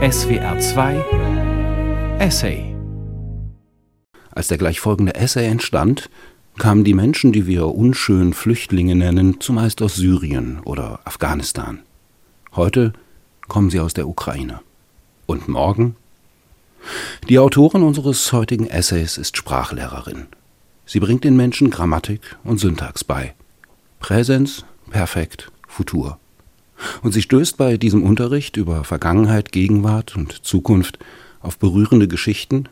[0.00, 2.72] SWR 2 Essay
[4.30, 6.08] Als der gleichfolgende Essay entstand,
[6.56, 11.80] kamen die Menschen, die wir unschön Flüchtlinge nennen, zumeist aus Syrien oder Afghanistan.
[12.54, 12.92] Heute
[13.48, 14.60] kommen sie aus der Ukraine.
[15.26, 15.96] Und morgen?
[17.28, 20.28] Die Autorin unseres heutigen Essays ist Sprachlehrerin.
[20.86, 23.34] Sie bringt den Menschen Grammatik und Syntax bei.
[23.98, 26.20] Präsens, Perfekt, Futur.
[27.02, 30.98] Und sie stößt bei diesem Unterricht über Vergangenheit, Gegenwart und Zukunft
[31.40, 32.68] auf berührende Geschichten,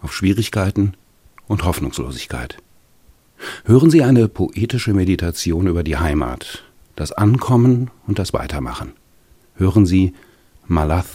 [0.00, 0.94] auf Schwierigkeiten
[1.46, 2.58] und Hoffnungslosigkeit.
[3.64, 6.64] Hören Sie eine poetische Meditation über die Heimat,
[6.96, 8.92] das Ankommen und das Weitermachen.
[9.54, 10.14] Hören Sie
[10.66, 11.06] Malath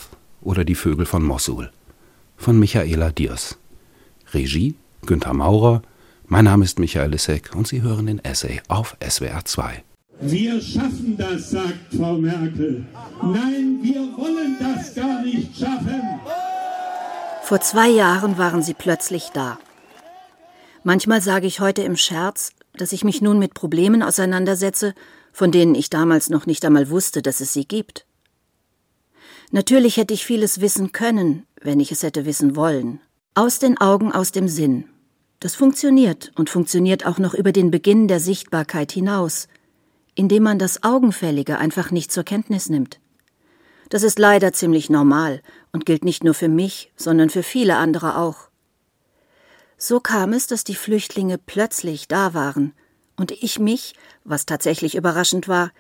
[0.42, 1.70] oder die Vögel von Mossul
[2.38, 3.58] von Michaela Diers.
[4.34, 4.76] Regie
[5.06, 5.82] Günther Maurer.
[6.28, 9.84] Mein Name ist Michael Lissek und Sie hören den Essay auf SWR 2.
[10.22, 12.86] Wir schaffen das, sagt Frau Merkel.
[13.22, 16.02] Nein, wir wollen das gar nicht schaffen.
[17.44, 19.60] Vor zwei Jahren waren sie plötzlich da.
[20.84, 24.94] Manchmal sage ich heute im Scherz, dass ich mich nun mit Problemen auseinandersetze,
[25.32, 28.06] von denen ich damals noch nicht einmal wusste, dass es sie gibt.
[29.52, 33.02] Natürlich hätte ich vieles wissen können, wenn ich es hätte wissen wollen.
[33.36, 34.86] Aus den Augen, aus dem Sinn.
[35.40, 39.48] Das funktioniert und funktioniert auch noch über den Beginn der Sichtbarkeit hinaus–
[40.16, 43.00] indem man das Augenfällige einfach nicht zur Kenntnis nimmt.
[43.90, 48.18] Das ist leider ziemlich normal und gilt nicht nur für mich, sondern für viele andere
[48.18, 48.50] auch.
[49.78, 52.74] So kam es, dass die Flüchtlinge plötzlich da waren
[53.18, 55.72] und ich mich, was tatsächlich überraschend war,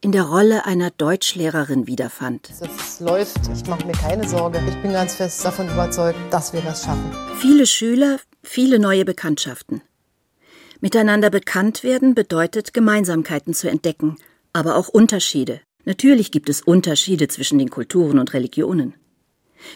[0.00, 2.50] in der Rolle einer Deutschlehrerin wiederfand.
[2.60, 4.60] Es läuft, ich mache mir keine Sorge.
[4.68, 7.10] Ich bin ganz fest davon überzeugt, dass wir das schaffen.
[7.38, 9.80] Viele Schüler, viele neue Bekanntschaften.
[10.84, 14.16] Miteinander bekannt werden bedeutet, Gemeinsamkeiten zu entdecken,
[14.52, 15.62] aber auch Unterschiede.
[15.86, 18.92] Natürlich gibt es Unterschiede zwischen den Kulturen und Religionen.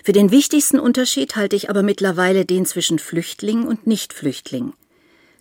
[0.05, 4.75] Für den wichtigsten Unterschied halte ich aber mittlerweile den zwischen Flüchtling und Nichtflüchtling.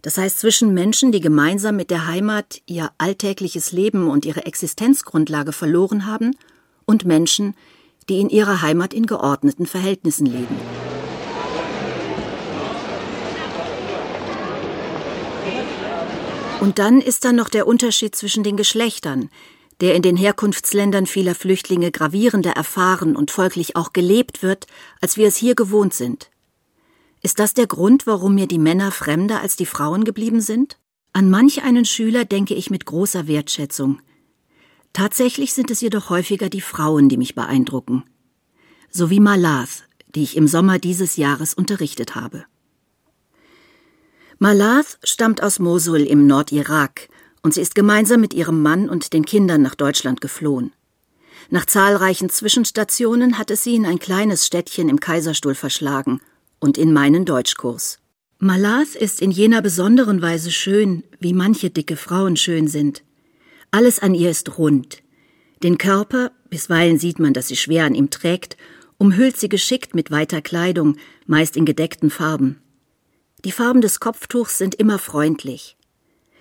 [0.04, 5.52] Das heißt zwischen Menschen, die gemeinsam mit der Heimat ihr alltägliches Leben und ihre Existenzgrundlage
[5.52, 6.38] verloren haben,
[6.86, 7.56] und Menschen,
[8.08, 10.87] die in ihrer Heimat in geordneten Verhältnissen leben.
[16.60, 19.30] Und dann ist da noch der Unterschied zwischen den Geschlechtern,
[19.80, 24.66] der in den Herkunftsländern vieler Flüchtlinge gravierender erfahren und folglich auch gelebt wird,
[25.00, 26.32] als wir es hier gewohnt sind.
[27.22, 30.78] Ist das der Grund, warum mir die Männer fremder als die Frauen geblieben sind?
[31.14, 34.02] An manch einen Schüler denke ich mit großer Wertschätzung.
[34.94, 38.04] Tatsächlich sind es jedoch häufiger die Frauen, die mich beeindrucken.
[38.90, 39.84] So wie Malath,
[40.16, 42.46] die ich im Sommer dieses Jahres unterrichtet habe.
[44.40, 47.10] Malath stammt aus Mosul im Nordirak
[47.42, 50.74] und sie ist gemeinsam mit ihrem Mann und den Kindern nach Deutschland geflohen.
[51.50, 56.22] Nach zahlreichen Zwischenstationen hat es sie in ein kleines Städtchen im Kaiserstuhl verschlagen
[56.60, 57.98] und in meinen Deutschkurs.
[58.38, 63.02] Malath ist in jener besonderen Weise schön, wie manche dicke Frauen schön sind.
[63.72, 65.02] Alles an ihr ist rund.
[65.64, 68.56] Den Körper, bisweilen sieht man, dass sie schwer an ihm trägt,
[69.00, 72.62] umhüllt sie geschickt mit weiter Kleidung, meist in gedeckten Farben.
[73.46, 75.78] Die Farben des Kopftuchs sind immer freundlich.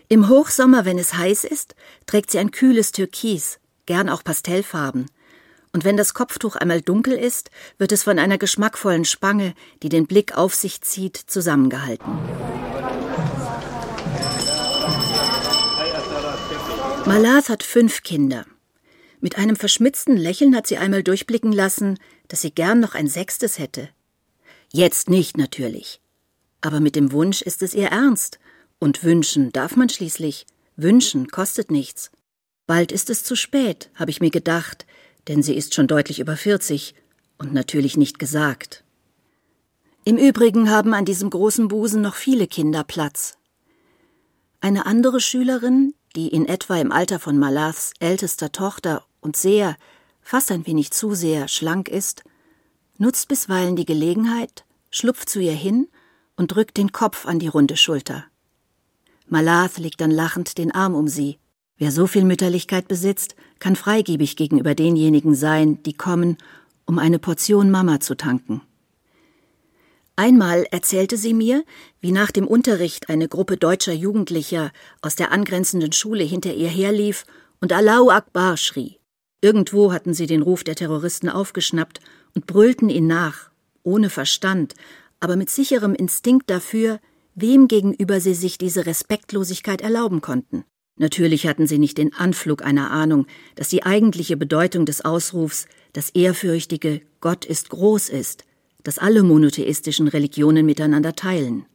[0.08, 1.74] Im Hochsommer, wenn es heiß ist,
[2.06, 5.10] trägt sie ein kühles Türkis, gern auch Pastellfarben.
[5.74, 9.52] Und wenn das Kopftuch einmal dunkel ist, wird es von einer geschmackvollen Spange,
[9.82, 12.18] die den Blick auf sich zieht, zusammengehalten.
[17.04, 18.46] Malath hat fünf Kinder.
[19.20, 23.58] Mit einem verschmitzten Lächeln hat sie einmal durchblicken lassen, dass sie gern noch ein sechstes
[23.58, 23.90] hätte.
[24.72, 26.00] Jetzt nicht natürlich.
[26.60, 28.38] Aber mit dem Wunsch ist es ihr ernst.
[28.78, 30.46] Und wünschen darf man schließlich.
[30.76, 32.10] Wünschen kostet nichts.
[32.66, 34.86] Bald ist es zu spät, habe ich mir gedacht,
[35.28, 36.94] denn sie ist schon deutlich über 40
[37.38, 38.84] und natürlich nicht gesagt.
[40.04, 43.38] Im Übrigen haben an diesem großen Busen noch viele Kinder Platz.
[44.60, 49.76] Eine andere Schülerin, die in etwa im Alter von Malaths ältester Tochter und sehr,
[50.22, 52.24] fast ein wenig zu sehr, schlank ist,
[52.98, 55.88] nutzt bisweilen die Gelegenheit, schlupft zu ihr hin
[56.36, 58.24] und drückt den Kopf an die runde Schulter.
[59.28, 61.38] Malath legt dann lachend den Arm um sie.
[61.78, 66.38] Wer so viel Mütterlichkeit besitzt, kann freigebig gegenüber denjenigen sein, die kommen,
[66.84, 68.62] um eine Portion Mama zu tanken.
[70.14, 71.62] Einmal erzählte sie mir,
[72.00, 74.72] wie nach dem Unterricht eine Gruppe deutscher Jugendlicher
[75.02, 77.26] aus der angrenzenden Schule hinter ihr herlief
[77.60, 78.98] und Allahu Akbar schrie.
[79.42, 82.00] Irgendwo hatten sie den Ruf der Terroristen aufgeschnappt
[82.34, 83.50] und brüllten ihn nach,
[83.82, 84.74] ohne Verstand,
[85.20, 87.00] aber mit sicherem Instinkt dafür,
[87.34, 90.64] wem gegenüber sie sich diese Respektlosigkeit erlauben konnten.
[90.96, 96.10] Natürlich hatten sie nicht den Anflug einer Ahnung, dass die eigentliche Bedeutung des Ausrufs das
[96.10, 98.44] ehrfürchtige Gott ist groß ist,
[98.82, 101.66] das alle monotheistischen Religionen miteinander teilen.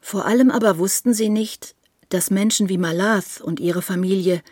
[0.00, 1.76] Vor allem aber wussten sie nicht,
[2.08, 4.42] dass Menschen wie Malath und ihre Familie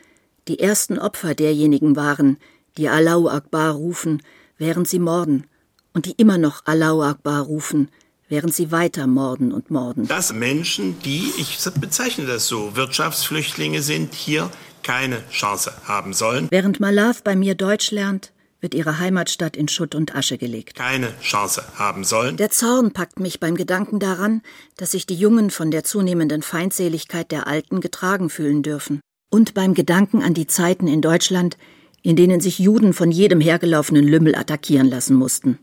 [0.49, 2.39] die ersten Opfer derjenigen waren,
[2.77, 4.23] die Allahu Akbar rufen,
[4.57, 5.47] während sie morden,
[5.95, 7.89] und die immer noch Allahu Akbar rufen,
[8.29, 10.09] während sie weiter morden und morden.
[10.09, 14.51] Dass Menschen, die, ich bezeichne das so, Wirtschaftsflüchtlinge sind, hier
[14.83, 16.49] keine Chance haben sollen.
[16.51, 20.77] Während Malav bei mir Deutsch lernt, wird ihre Heimatstadt in Schutt und Asche gelegt.
[20.77, 22.37] Keine Chance haben sollen.
[22.37, 24.41] Der Zorn packt mich beim Gedanken daran,
[24.77, 29.01] dass sich die Jungen von der zunehmenden Feindseligkeit der Alten getragen fühlen dürfen.
[29.31, 31.57] Und beim Gedanken an die Zeiten in Deutschland,
[32.03, 35.59] in denen sich Juden von jedem hergelaufenen Lümmel attackieren lassen mussten.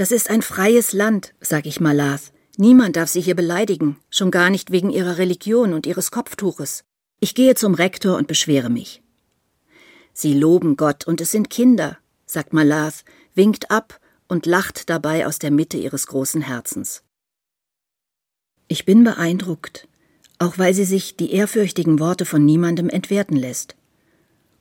[0.00, 2.32] Das ist ein freies Land, sag ich Malath.
[2.56, 6.84] Niemand darf sie hier beleidigen, schon gar nicht wegen ihrer Religion und ihres Kopftuches.
[7.20, 9.02] Ich gehe zum Rektor und beschwere mich.
[10.14, 13.04] Sie loben Gott und es sind Kinder, sagt Malath,
[13.34, 17.02] winkt ab und lacht dabei aus der Mitte ihres großen Herzens.
[18.68, 19.86] Ich bin beeindruckt,
[20.38, 23.76] auch weil sie sich die ehrfürchtigen Worte von niemandem entwerten lässt.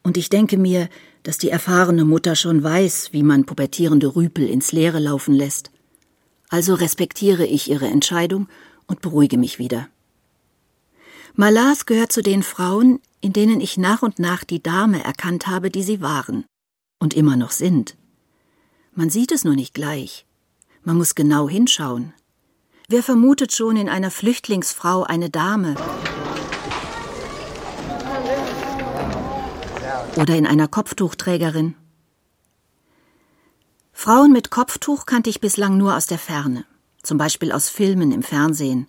[0.03, 0.89] Und ich denke mir,
[1.24, 5.71] dass die erfahrene Mutter schon weiß, wie man pubertierende Rüpel ins Leere laufen lässt.
[6.50, 8.48] Also respektiere ich ihre Entscheidung
[8.88, 9.88] und beruhige mich wieder.
[11.36, 15.69] Malas gehört zu den Frauen, in denen ich nach und nach die Dame erkannt habe,
[15.69, 16.45] die sie waren
[17.00, 17.95] und immer noch sind.
[18.94, 20.25] Man sieht es nur nicht gleich.
[20.83, 22.13] Man muss genau hinschauen.
[22.88, 25.75] Wer vermutet schon in einer Flüchtlingsfrau eine Dame?
[30.18, 31.76] Oder in einer Kopftuchträgerin?
[33.94, 36.66] Frauen mit Kopftuch kannte ich bislang nur aus der Ferne,
[37.04, 38.88] zum Beispiel aus Filmen im Fernsehen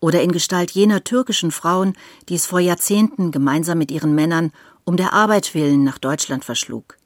[0.00, 1.94] oder in Gestalt jener türkischen Frauen,
[2.28, 4.52] die es vor Jahrzehnten gemeinsam mit ihren Männern
[4.84, 6.96] um der Arbeit willen nach Deutschland verschlug.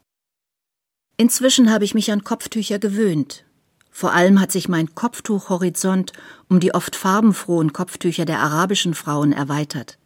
[1.17, 3.45] Inzwischen habe ich mich an Kopftücher gewöhnt.
[3.91, 6.13] Vor allem hat sich mein Kopftuchhorizont
[6.49, 9.99] um die oft farbenfrohen Kopftücher der arabischen Frauen erweitert.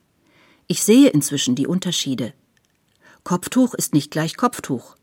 [0.68, 2.34] Ich sehe inzwischen die Unterschiede.
[3.28, 4.96] Kopftuch ist nicht gleich Kopftuch.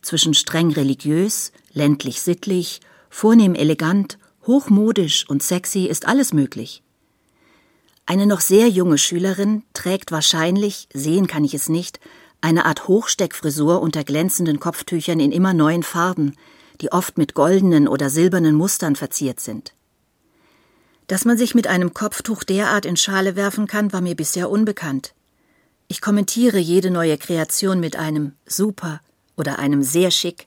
[0.00, 2.80] Zwischen streng religiös, ländlich sittlich,
[3.10, 4.16] vornehm elegant,
[4.46, 6.82] hochmodisch und sexy ist alles möglich.
[8.06, 12.00] Eine noch sehr junge Schülerin trägt wahrscheinlich, sehen kann ich es nicht,
[12.40, 16.36] eine Art Hochsteckfrisur unter glänzenden Kopftüchern in immer neuen Farben,
[16.80, 19.74] die oft mit goldenen oder silbernen Mustern verziert sind.
[21.06, 25.12] Dass man sich mit einem Kopftuch derart in Schale werfen kann, war mir bisher unbekannt.
[25.90, 29.00] Ich kommentiere jede neue Kreation mit einem super
[29.36, 30.46] oder einem sehr schick.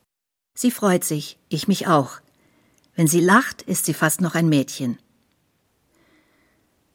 [0.54, 2.20] Sie freut sich, ich mich auch.
[2.94, 4.98] Wenn sie lacht, ist sie fast noch ein Mädchen.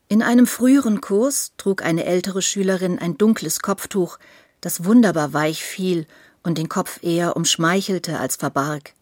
[0.07, 4.17] In einem früheren Kurs trug eine ältere Schülerin ein dunkles Kopftuch,
[4.61, 6.07] das wunderbar weich fiel
[6.41, 8.93] und den Kopf eher umschmeichelte als verbarg.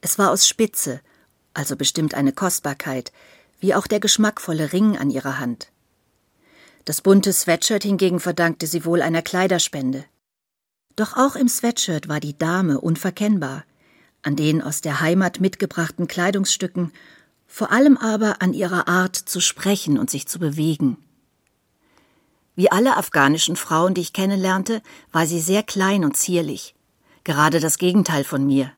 [0.00, 1.02] Es war aus Spitze,
[1.52, 3.12] also bestimmt eine Kostbarkeit,
[3.58, 5.70] wie auch der geschmackvolle Ring an ihrer Hand.
[6.84, 10.04] Das bunte Sweatshirt hingegen verdankte sie wohl einer Kleiderspende.
[10.96, 13.64] Doch auch im Sweatshirt war die Dame unverkennbar,
[14.22, 16.92] an den aus der Heimat mitgebrachten Kleidungsstücken
[17.50, 20.96] vor allem aber an ihrer Art zu sprechen und sich zu bewegen.
[22.54, 26.76] Wie alle afghanischen Frauen, die ich kennenlernte, war sie sehr klein und zierlich,
[27.24, 28.72] gerade das Gegenteil von mir.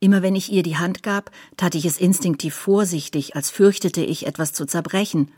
[0.00, 4.26] Immer wenn ich ihr die Hand gab, tat ich es instinktiv vorsichtig, als fürchtete ich
[4.26, 5.30] etwas zu zerbrechen,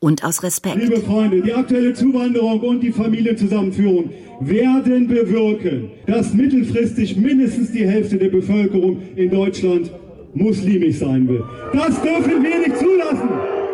[0.00, 0.76] und aus Respekt.
[0.76, 8.16] Liebe Freunde, die aktuelle Zuwanderung und die Familienzusammenführung werden bewirken, dass mittelfristig mindestens die Hälfte
[8.16, 9.92] der Bevölkerung in Deutschland
[10.34, 11.44] muslimisch sein will.
[11.72, 13.28] Das dürfen wir nicht zulassen.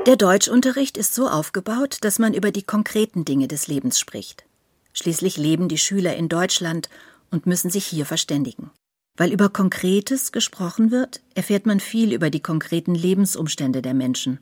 [0.07, 4.45] Der Deutschunterricht ist so aufgebaut, dass man über die konkreten Dinge des Lebens spricht.
[4.93, 6.89] Schließlich leben die Schüler in Deutschland
[7.31, 8.71] und müssen sich hier verständigen.
[9.17, 14.39] Weil über Konkretes gesprochen wird, erfährt man viel über die konkreten Lebensumstände der Menschen,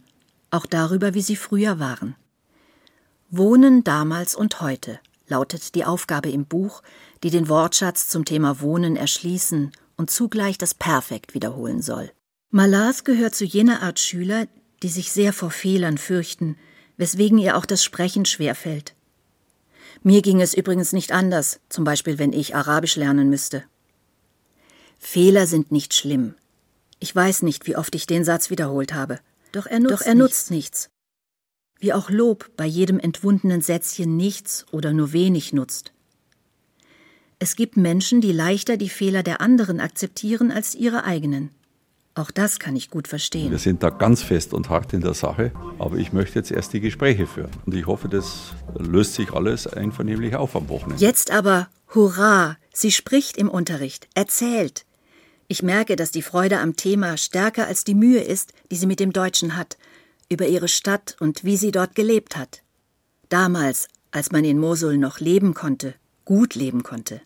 [0.54, 2.14] auch darüber, wie sie früher waren.
[3.30, 6.82] Wohnen damals und heute lautet die Aufgabe im Buch,
[7.22, 12.10] die den Wortschatz zum Thema Wohnen erschließen und zugleich das Perfekt wiederholen soll.
[12.50, 14.46] Malas gehört zu jener Art Schüler,
[14.82, 16.56] die sich sehr vor Fehlern fürchten,
[16.96, 18.94] weswegen ihr auch das Sprechen schwerfällt.
[20.02, 23.64] Mir ging es übrigens nicht anders, zum Beispiel wenn ich Arabisch lernen müsste.
[24.98, 26.34] Fehler sind nicht schlimm.
[27.00, 29.18] Ich weiß nicht, wie oft ich den Satz wiederholt habe.
[29.54, 30.90] Doch er nutzt, Doch er nutzt nichts.
[31.78, 35.92] Wie auch Lob bei jedem entwundenen Sätzchen nichts oder nur wenig nutzt.
[37.38, 41.50] Es gibt Menschen, die leichter die Fehler der anderen akzeptieren als ihre eigenen.
[42.16, 43.52] Auch das kann ich gut verstehen.
[43.52, 46.72] Wir sind da ganz fest und hart in der Sache, aber ich möchte jetzt erst
[46.72, 47.50] die Gespräche führen.
[47.64, 51.04] Und ich hoffe, das löst sich alles einvernehmlich auf am Wochenende.
[51.04, 54.84] Jetzt aber, hurra, sie spricht im Unterricht, erzählt.
[55.54, 58.98] Ich merke, dass die Freude am Thema stärker als die Mühe ist, die sie mit
[58.98, 59.78] dem Deutschen hat,
[60.28, 62.64] über ihre Stadt und wie sie dort gelebt hat.
[63.28, 65.94] Damals, als man in Mosul noch leben konnte,
[66.24, 67.20] gut leben konnte.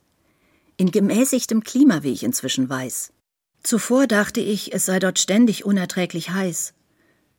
[0.76, 3.14] In gemäßigtem Klima, wie ich inzwischen weiß.
[3.62, 6.74] Zuvor dachte ich, es sei dort ständig unerträglich heiß.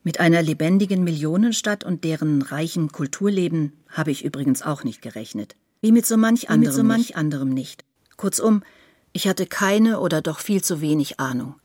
[0.02, 5.56] Mit einer lebendigen Millionenstadt und deren reichen Kulturleben habe ich übrigens auch nicht gerechnet.
[5.82, 7.86] Wie mit so manch anderem, so manch anderem nicht.
[8.18, 8.64] Kurzum,
[9.14, 11.56] ich hatte keine oder doch viel zu wenig Ahnung.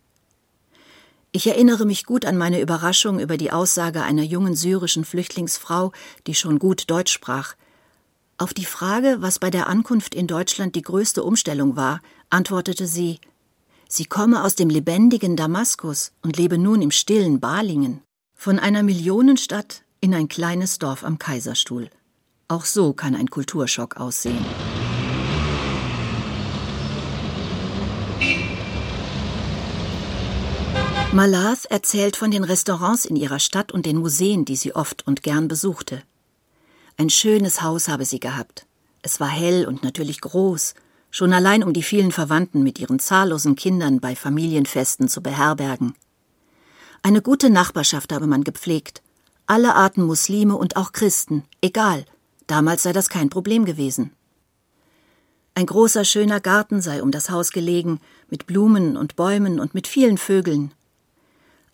[1.32, 5.90] Ich erinnere mich gut an meine Überraschung über die Aussage einer jungen syrischen Flüchtlingsfrau,
[6.28, 7.54] die schon gut Deutsch sprach.
[8.38, 13.20] Auf die Frage, was bei der Ankunft in Deutschland die größte Umstellung war, antwortete sie
[13.88, 18.00] Sie komme aus dem lebendigen Damaskus und lebe nun im stillen Balingen.
[18.34, 21.90] Von einer Millionenstadt in ein kleines Dorf am Kaiserstuhl.
[22.48, 24.44] Auch so kann ein Kulturschock aussehen.
[31.14, 35.22] Malath erzählt von den Restaurants in ihrer Stadt und den Museen, die sie oft und
[35.22, 36.02] gern besuchte.
[36.96, 38.66] Ein schönes Haus habe sie gehabt.
[39.00, 40.74] Es war hell und natürlich groß,
[41.12, 45.94] schon allein um die vielen Verwandten mit ihren zahllosen Kindern bei Familienfesten zu beherbergen.
[47.04, 49.00] Eine gute Nachbarschaft habe man gepflegt,
[49.46, 52.06] alle Arten Muslime und auch Christen, egal,
[52.48, 54.10] damals sei das kein Problem gewesen.
[55.54, 59.86] Ein großer schöner Garten sei um das Haus gelegen, mit Blumen und Bäumen und mit
[59.86, 60.72] vielen Vögeln.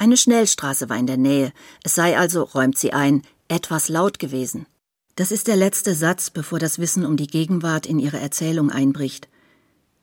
[0.01, 1.53] Eine Schnellstraße war in der Nähe,
[1.85, 4.65] es sei also, räumt sie ein, etwas laut gewesen.
[5.15, 9.29] Das ist der letzte Satz, bevor das Wissen um die Gegenwart in ihre Erzählung einbricht.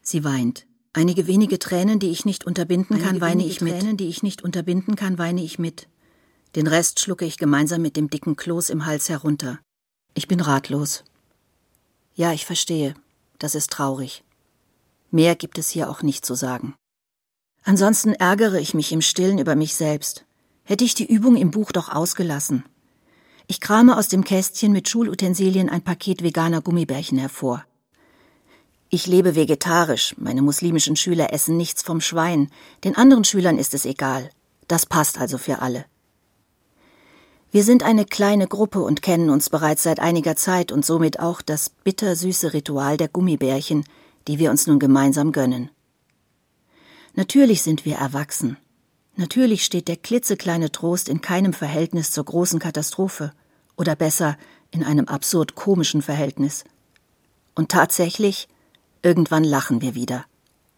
[0.03, 0.67] Sie weint.
[0.93, 3.79] Einige wenige Tränen, die ich nicht unterbinden Einige kann, weine ich mit.
[3.79, 5.87] Tränen, die ich nicht unterbinden kann, weine ich mit.
[6.55, 9.57] Den Rest schlucke ich gemeinsam mit dem dicken Kloß im Hals herunter.
[10.13, 11.05] Ich bin ratlos.
[12.13, 12.93] Ja, ich verstehe.
[13.39, 14.23] Das ist traurig.
[15.09, 16.75] Mehr gibt es hier auch nicht zu sagen.
[17.67, 20.23] Ansonsten ärgere ich mich im Stillen über mich selbst.
[20.63, 22.63] Hätte ich die Übung im Buch doch ausgelassen.
[23.45, 27.65] Ich krame aus dem Kästchen mit Schulutensilien ein Paket veganer Gummibärchen hervor.
[28.87, 32.49] Ich lebe vegetarisch, meine muslimischen Schüler essen nichts vom Schwein,
[32.85, 34.29] den anderen Schülern ist es egal.
[34.69, 35.83] Das passt also für alle.
[37.51, 41.41] Wir sind eine kleine Gruppe und kennen uns bereits seit einiger Zeit und somit auch
[41.41, 43.83] das bittersüße Ritual der Gummibärchen,
[44.29, 45.69] die wir uns nun gemeinsam gönnen.
[47.17, 48.55] Natürlich sind wir erwachsen,
[49.17, 53.31] Natürlich steht der klitzekleine Trost in keinem Verhältnis zur großen Katastrophe,
[53.75, 54.37] oder besser
[54.69, 56.65] in einem absurd komischen Verhältnis.
[57.55, 58.47] Und tatsächlich,
[59.01, 60.25] irgendwann lachen wir wieder.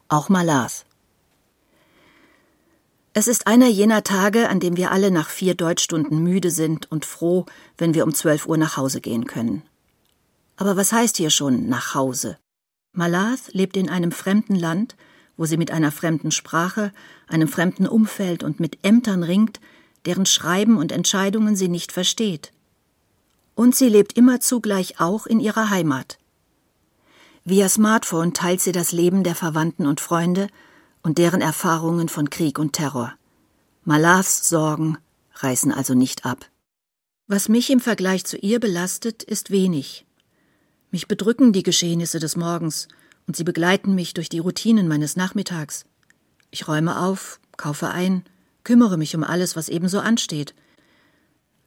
[0.07, 0.85] Auch Malas.
[3.13, 7.05] Es ist einer jener Tage, an dem wir alle nach vier Deutschstunden müde sind und
[7.05, 7.45] froh,
[7.77, 9.63] wenn wir um zwölf Uhr nach Hause gehen können.
[10.55, 12.37] Aber was heißt hier schon nach Hause?
[12.93, 14.95] Malath lebt in einem fremden Land
[15.39, 16.91] wo sie mit einer fremden Sprache,
[17.27, 19.61] einem fremden Umfeld und mit Ämtern ringt,
[20.03, 22.51] deren Schreiben und Entscheidungen sie nicht versteht.
[23.55, 26.17] Und sie lebt immer zugleich auch in ihrer Heimat.
[27.45, 30.49] Via Smartphone teilt sie das Leben der Verwandten und Freunde
[31.03, 33.13] und deren Erfahrungen von Krieg und Terror.
[33.85, 34.97] Malavs Sorgen
[35.35, 36.47] reißen also nicht ab.
[37.27, 40.05] Was mich im Vergleich zu ihr belastet, ist wenig.
[40.91, 42.89] Mich bedrücken die Geschehnisse des Morgens
[43.29, 45.85] und sie begleiten mich durch die Routinen meines Nachmittags.
[46.49, 48.23] Ich räume auf, kaufe ein,
[48.63, 50.55] kümmere mich um alles, was ebenso ansteht.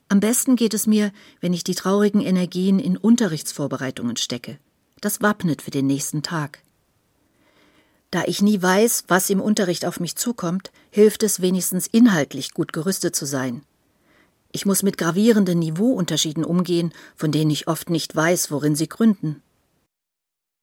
[0.09, 4.59] Am besten geht es mir, wenn ich die traurigen Energien in Unterrichtsvorbereitungen stecke.
[4.99, 6.59] Das wappnet für den nächsten Tag.
[8.11, 12.73] Da ich nie weiß, was im Unterricht auf mich zukommt, hilft es wenigstens inhaltlich gut
[12.73, 13.61] gerüstet zu sein.
[14.51, 19.41] Ich muss mit gravierenden Niveauunterschieden umgehen, von denen ich oft nicht weiß, worin sie gründen.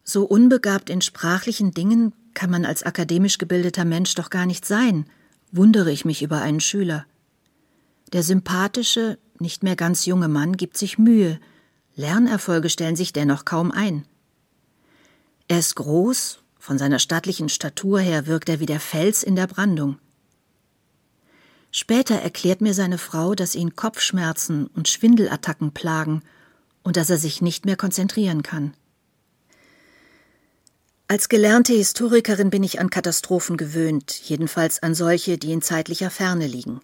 [0.04, 5.06] So unbegabt in sprachlichen Dingen kann man als akademisch gebildeter Mensch doch gar nicht sein,
[5.52, 7.06] wundere ich mich über einen Schüler.
[8.12, 11.40] Der sympathische, nicht mehr ganz junge Mann gibt sich Mühe,
[11.96, 14.04] Lernerfolge stellen sich dennoch kaum ein.
[15.48, 19.46] Er ist groß, von seiner stattlichen Statur her wirkt er wie der Fels in der
[19.46, 19.98] Brandung.
[21.72, 26.22] Später erklärt mir seine Frau, dass ihn Kopfschmerzen und Schwindelattacken plagen
[26.82, 28.74] und dass er sich nicht mehr konzentrieren kann.
[31.10, 36.46] Als gelernte Historikerin bin ich an Katastrophen gewöhnt, jedenfalls an solche, die in zeitlicher Ferne
[36.46, 36.80] liegen.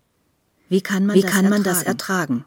[0.68, 2.44] Wie kann man, Wie das, kann man das ertragen?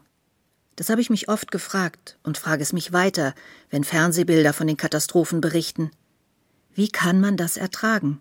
[0.76, 3.34] Das habe ich mich oft gefragt und frage es mich weiter,
[3.70, 5.90] wenn Fernsehbilder von den Katastrophen berichten.
[6.74, 8.20] Wie kann man das ertragen?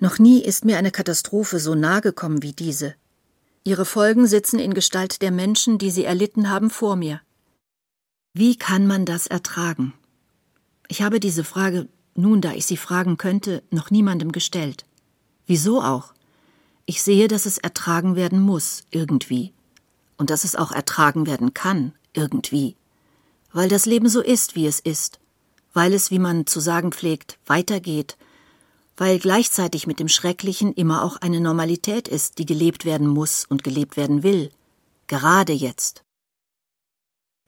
[0.00, 2.96] Noch nie ist mir eine Katastrophe so nahe gekommen wie diese.
[3.62, 7.20] Ihre Folgen sitzen in Gestalt der Menschen, die sie erlitten haben, vor mir.
[8.32, 9.94] Wie kann man das ertragen?
[10.88, 14.84] Ich habe diese Frage nun, da ich sie fragen könnte, noch niemandem gestellt.
[15.46, 16.14] Wieso auch?
[16.86, 19.52] Ich sehe, dass es ertragen werden muss, irgendwie.
[20.16, 22.76] Und dass es auch ertragen werden kann, irgendwie.
[23.52, 25.18] Weil das Leben so ist, wie es ist.
[25.72, 28.16] Weil es, wie man zu sagen pflegt, weitergeht.
[28.96, 33.64] Weil gleichzeitig mit dem Schrecklichen immer auch eine Normalität ist, die gelebt werden muss und
[33.64, 34.50] gelebt werden will.
[35.08, 36.03] Gerade jetzt.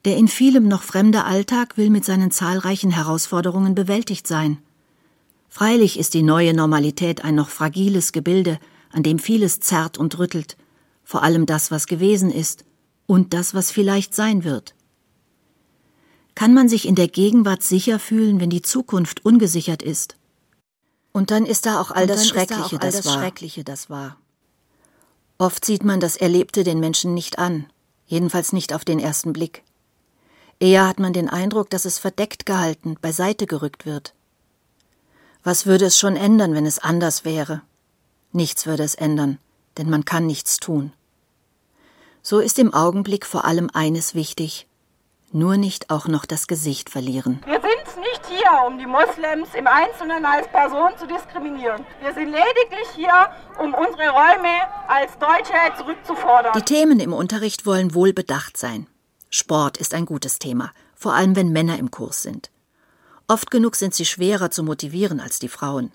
[0.05, 4.59] Der in vielem noch fremde Alltag will mit seinen zahlreichen Herausforderungen bewältigt sein.
[5.49, 8.59] Freilich ist die neue Normalität ein noch fragiles Gebilde,
[8.91, 10.57] an dem vieles zerrt und rüttelt,
[11.03, 12.63] vor allem das, was gewesen ist,
[13.05, 14.75] und das, was vielleicht sein wird.
[16.35, 20.17] Kann man sich in der Gegenwart sicher fühlen, wenn die Zukunft ungesichert ist?
[21.11, 24.17] Und dann ist da auch all das Schreckliche, da all das, das Schreckliche, das war.
[25.39, 27.65] Oft sieht man das Erlebte den Menschen nicht an,
[28.05, 29.63] jedenfalls nicht auf den ersten Blick.
[30.59, 34.13] Eher hat man den Eindruck, dass es verdeckt gehalten, beiseite gerückt wird.
[35.43, 37.61] Was würde es schon ändern, wenn es anders wäre?
[38.31, 39.37] Nichts würde es ändern,
[39.77, 40.93] denn man kann nichts tun.
[42.23, 44.67] So ist im Augenblick vor allem eines wichtig,
[45.31, 47.39] nur nicht auch noch das Gesicht verlieren.
[47.45, 51.85] Wir sind nicht hier, um die Moslems im Einzelnen als Person zu diskriminieren.
[52.01, 56.53] Wir sind lediglich hier, um unsere Räume als Deutsche zurückzufordern.
[56.53, 58.87] Die Themen im Unterricht wollen wohl bedacht sein.
[59.29, 62.49] Sport ist ein gutes Thema, vor allem wenn Männer im Kurs sind.
[63.27, 65.91] Oft genug sind sie schwerer zu motivieren als die Frauen.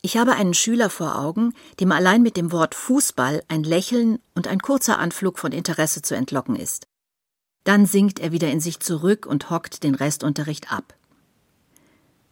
[0.00, 4.46] Ich habe einen Schüler vor Augen, dem allein mit dem Wort Fußball ein Lächeln und
[4.46, 6.86] ein kurzer Anflug von Interesse zu entlocken ist.
[7.64, 10.94] Dann sinkt er wieder in sich zurück und hockt den Restunterricht ab.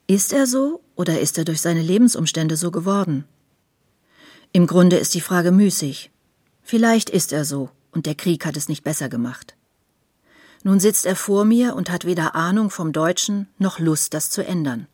[0.06, 3.24] Ist er so oder ist er durch seine Lebensumstände so geworden?
[4.52, 6.12] Im Grunde ist die Frage müßig.
[6.62, 9.55] Vielleicht ist er so und der Krieg hat es nicht besser gemacht.
[10.66, 14.44] Nun sitzt er vor mir und hat weder Ahnung vom Deutschen noch Lust, das zu
[14.44, 14.88] ändern.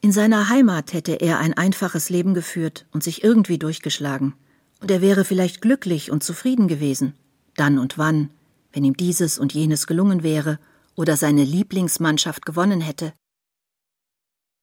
[0.00, 4.32] In seiner Heimat hätte er ein einfaches Leben geführt und sich irgendwie durchgeschlagen,
[4.80, 7.12] und er wäre vielleicht glücklich und zufrieden gewesen,
[7.54, 8.30] dann und wann,
[8.72, 10.58] wenn ihm dieses und jenes gelungen wäre
[10.96, 13.12] oder seine Lieblingsmannschaft gewonnen hätte.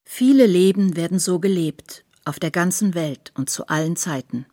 [0.10, 4.48] Viele Leben werden so gelebt, auf der ganzen Welt und zu allen Zeiten.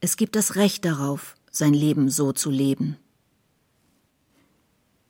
[0.00, 2.96] Es gibt das Recht darauf, sein Leben so zu leben.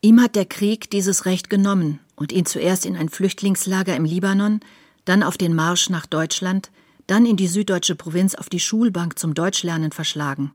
[0.05, 4.61] Ihm hat der Krieg dieses Recht genommen und ihn zuerst in ein Flüchtlingslager im Libanon,
[5.07, 6.71] dann auf den Marsch nach Deutschland,
[7.07, 10.53] dann in die süddeutsche Provinz auf die Schulbank zum Deutschlernen verschlagen.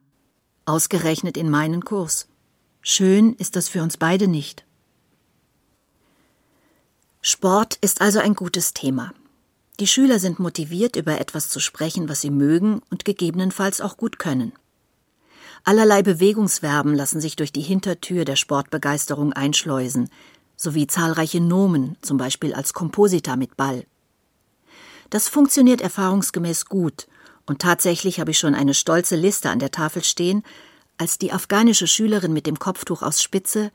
[0.65, 2.27] Ausgerechnet in meinen Kurs.
[2.83, 4.65] Schön ist das für uns beide nicht.
[7.23, 9.15] Sport ist also ein gutes Thema.
[9.79, 14.19] Die Schüler sind motiviert, über etwas zu sprechen, was sie mögen und gegebenenfalls auch gut
[14.19, 14.53] können.
[15.63, 20.09] Allerlei Bewegungsverben lassen sich durch die Hintertür der Sportbegeisterung einschleusen,
[20.55, 23.85] sowie zahlreiche Nomen, zum Beispiel als Komposita mit Ball.
[25.09, 27.07] Das funktioniert erfahrungsgemäß gut,
[27.45, 30.43] und tatsächlich habe ich schon eine stolze Liste an der Tafel stehen,
[30.97, 33.71] als die afghanische Schülerin mit dem Kopftuch aus Spitze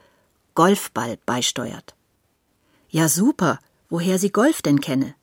[0.54, 1.96] Golfball beisteuert.
[2.88, 5.14] Ja, super, woher sie Golf denn kenne.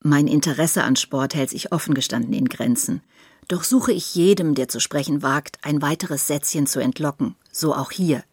[0.00, 3.02] Mein Interesse an Sport hält sich offen gestanden in Grenzen.
[3.48, 7.92] Doch suche ich jedem, der zu sprechen wagt, ein weiteres Sätzchen zu entlocken, so auch
[7.92, 8.24] hier.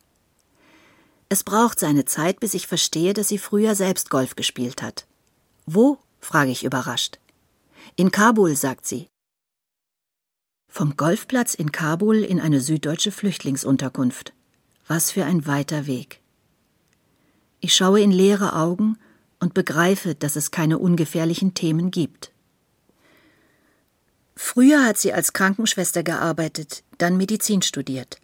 [1.29, 5.07] Es braucht seine Zeit, bis ich verstehe, dass sie früher selbst Golf gespielt hat.
[5.65, 5.97] Wo?
[6.19, 7.19] frage ich überrascht.
[7.95, 9.07] In Kabul, sagt sie.
[10.67, 14.33] Vom Golfplatz in Kabul in eine süddeutsche Flüchtlingsunterkunft.
[14.87, 16.21] Was für ein weiter Weg.
[17.59, 18.97] Ich schaue in leere Augen
[19.39, 22.32] und begreife, dass es keine ungefährlichen Themen gibt.
[24.45, 28.19] Früher hat sie als Krankenschwester gearbeitet, dann Medizin studiert.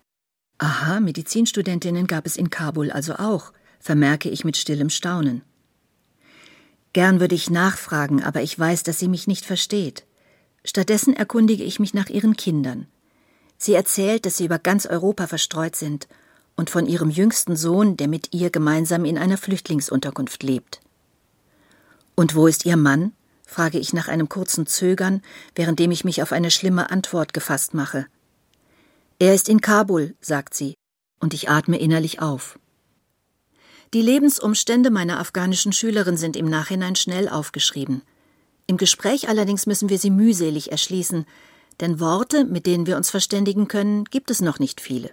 [0.57, 5.43] Aha, Medizinstudentinnen gab es in Kabul also auch, vermerke ich mit stillem Staunen.
[6.91, 10.05] Gern würde ich nachfragen, aber ich weiß, dass sie mich nicht versteht.
[10.65, 12.87] Stattdessen erkundige ich mich nach ihren Kindern.
[13.57, 16.09] Sie erzählt, dass sie über ganz Europa verstreut sind
[16.57, 20.81] und von ihrem jüngsten Sohn, der mit ihr gemeinsam in einer Flüchtlingsunterkunft lebt.
[22.15, 23.13] Und wo ist ihr Mann?
[23.49, 25.21] Frage ich nach einem kurzen Zögern,
[25.55, 28.05] währenddem ich mich auf eine schlimme Antwort gefasst mache.
[29.17, 30.75] Er ist in Kabul, sagt sie,
[31.19, 32.59] und ich atme innerlich auf.
[33.93, 38.03] Die Lebensumstände meiner afghanischen Schülerin sind im Nachhinein schnell aufgeschrieben.
[38.67, 41.25] Im Gespräch allerdings müssen wir sie mühselig erschließen,
[41.79, 45.09] denn Worte, mit denen wir uns verständigen können, gibt es noch nicht viele.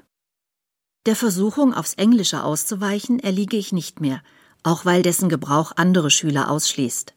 [1.07, 4.20] Der Versuchung, aufs Englische auszuweichen, erliege ich nicht mehr,
[4.62, 7.15] auch weil dessen Gebrauch andere Schüler ausschließt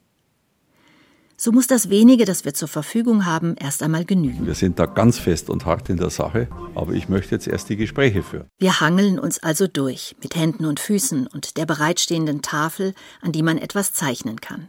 [1.40, 4.46] so muss das wenige, das wir zur Verfügung haben, erst einmal genügen.
[4.46, 7.70] Wir sind da ganz fest und hart in der Sache, aber ich möchte jetzt erst
[7.70, 8.48] die Gespräche führen.
[8.58, 13.42] Wir hangeln uns also durch, mit Händen und Füßen und der bereitstehenden Tafel, an die
[13.42, 14.68] man etwas zeichnen kann.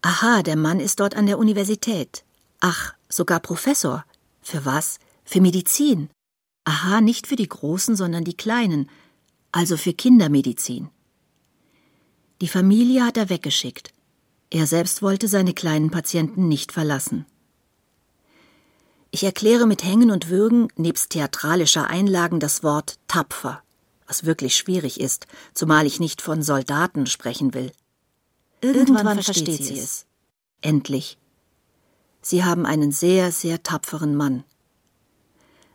[0.00, 2.22] Aha, der Mann ist dort an der Universität.
[2.60, 4.04] Ach, sogar Professor.
[4.40, 5.00] Für was?
[5.24, 6.08] Für Medizin.
[6.64, 8.88] Aha, nicht für die Großen, sondern die Kleinen,
[9.50, 10.88] also für Kindermedizin.
[12.40, 13.92] Die Familie hat er weggeschickt.
[14.50, 17.26] Er selbst wollte seine kleinen Patienten nicht verlassen.
[19.10, 23.62] Ich erkläre mit Hängen und Würgen nebst theatralischer Einlagen das Wort tapfer,
[24.06, 27.72] was wirklich schwierig ist, zumal ich nicht von Soldaten sprechen will.
[28.60, 30.06] Irgendwann, Irgendwann versteht sie es.
[30.60, 31.18] Endlich.
[32.20, 34.44] Sie haben einen sehr, sehr tapferen Mann.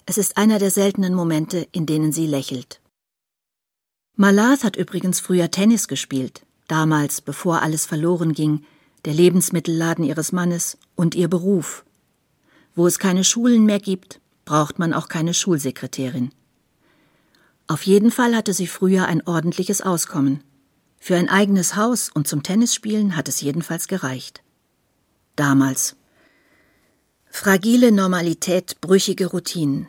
[0.05, 2.81] Es ist einer der seltenen Momente, in denen sie lächelt.
[4.15, 8.65] Malaz hat übrigens früher Tennis gespielt, damals, bevor alles verloren ging,
[9.05, 11.85] der Lebensmittelladen ihres Mannes und ihr Beruf.
[12.75, 16.31] Wo es keine Schulen mehr gibt, braucht man auch keine Schulsekretärin.
[17.67, 20.43] Auf jeden Fall hatte sie früher ein ordentliches Auskommen.
[20.99, 24.41] Für ein eigenes Haus und zum Tennisspielen hat es jedenfalls gereicht.
[25.35, 25.95] Damals.
[27.29, 29.87] Fragile Normalität, brüchige Routinen.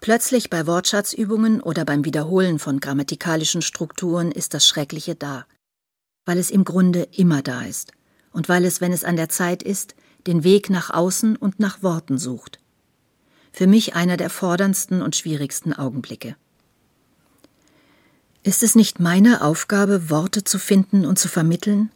[0.00, 5.44] Plötzlich bei Wortschatzübungen oder beim Wiederholen von grammatikalischen Strukturen ist das Schreckliche da,
[6.30, 7.90] weil es im Grunde immer da ist
[8.30, 9.96] und weil es, wenn es an der Zeit ist,
[10.28, 12.60] den Weg nach außen und nach Worten sucht.
[13.50, 16.36] Für mich einer der forderndsten und schwierigsten Augenblicke.
[18.44, 21.90] Ist es nicht meine Aufgabe, Worte zu finden und zu vermitteln?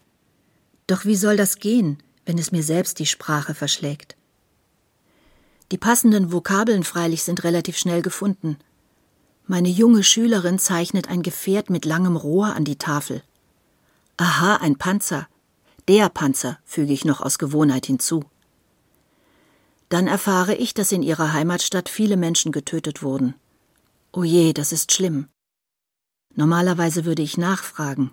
[0.88, 4.16] Doch wie soll das gehen, wenn es mir selbst die Sprache verschlägt?
[5.70, 8.59] Die passenden Vokabeln freilich sind relativ schnell gefunden.
[9.47, 13.23] Meine junge Schülerin zeichnet ein Gefährt mit langem Rohr an die Tafel.
[14.16, 15.29] Aha, ein Panzer.
[15.88, 18.24] Der Panzer, füge ich noch aus Gewohnheit hinzu.
[19.88, 23.35] Dann erfahre ich, dass in ihrer Heimatstadt viele Menschen getötet wurden.
[24.12, 25.29] Oh je, das ist schlimm.
[26.35, 28.12] Normalerweise würde ich nachfragen.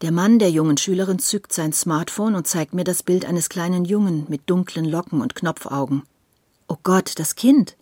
[0.00, 3.84] Der Mann der jungen Schülerin zückt sein Smartphone und zeigt mir das Bild eines kleinen
[3.84, 6.04] Jungen mit dunklen Locken und Knopfaugen.
[6.68, 7.76] Oh Gott, das Kind.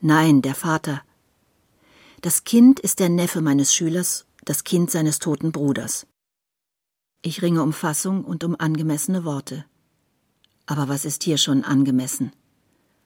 [0.00, 1.02] Nein, der Vater.
[2.22, 6.06] Das Kind ist der Neffe meines Schülers, das Kind seines toten Bruders.
[7.26, 9.64] Ich ringe um Fassung und um angemessene Worte.
[10.66, 12.32] Aber was ist hier schon angemessen?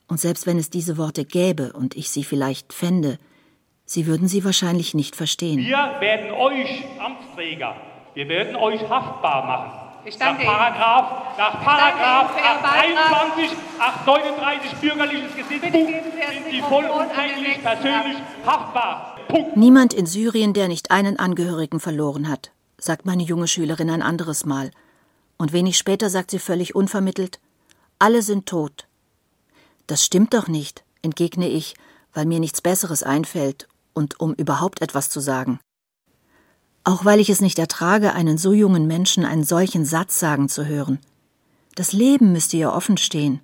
[0.08, 3.18] Und selbst wenn es diese Worte gäbe und ich sie vielleicht fände,
[3.90, 5.60] Sie würden sie wahrscheinlich nicht verstehen.
[5.60, 7.74] Wir werden euch Amtsträger,
[8.12, 9.88] wir werden euch haftbar machen.
[10.04, 19.16] Ich danke nach Paragraph, nach Paragraph 823, 839 bürgerliches Gesetzbuch sind Sie vollumfänglich persönlich haftbar.
[19.28, 19.56] Punkt.
[19.56, 24.44] Niemand in Syrien, der nicht einen Angehörigen verloren hat, sagt meine junge Schülerin ein anderes
[24.44, 24.70] Mal.
[25.36, 27.40] Und wenig später sagt sie völlig unvermittelt,
[27.98, 28.86] alle sind tot.
[29.86, 31.74] Das stimmt doch nicht, entgegne ich,
[32.12, 35.60] weil mir nichts Besseres einfällt und um überhaupt etwas zu sagen
[36.88, 40.64] auch weil ich es nicht ertrage, einen so jungen Menschen einen solchen Satz sagen zu
[40.64, 40.98] hören.
[41.74, 43.40] Das Leben müsste ihr offen stehen.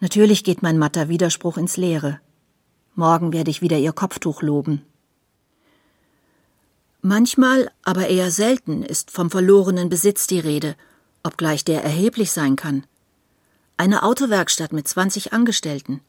[0.00, 2.18] Natürlich geht mein matter Widerspruch ins Leere.
[2.96, 4.82] Morgen werde ich wieder ihr Kopftuch loben.
[7.00, 10.76] Manchmal, aber eher selten, ist vom verlorenen Besitz die Rede,
[11.22, 12.84] obgleich der erheblich sein kann.
[13.76, 16.00] Eine Autowerkstatt mit 20 Angestellten,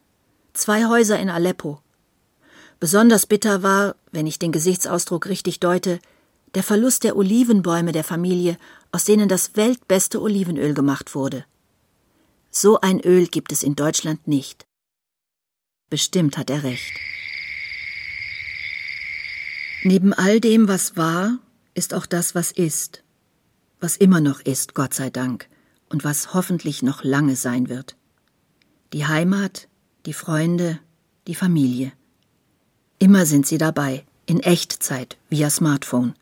[0.52, 1.80] zwei Häuser in Aleppo,
[2.80, 6.00] Besonders bitter war, wenn ich den Gesichtsausdruck richtig deute,
[6.54, 8.56] der Verlust der Olivenbäume der Familie,
[8.90, 11.44] aus denen das weltbeste Olivenöl gemacht wurde.
[12.50, 14.64] So ein Öl gibt es in Deutschland nicht.
[15.90, 16.90] Bestimmt hat er recht.
[19.82, 21.38] Neben all dem, was war,
[21.74, 23.02] ist auch das, was ist,
[23.80, 25.48] was immer noch ist, Gott sei Dank,
[25.88, 27.96] und was hoffentlich noch lange sein wird.
[28.92, 29.68] Die Heimat,
[30.04, 30.78] die Freunde,
[31.26, 31.92] die Familie.
[32.98, 36.14] Immer sind sie dabei, in Echtzeit, via Smartphone,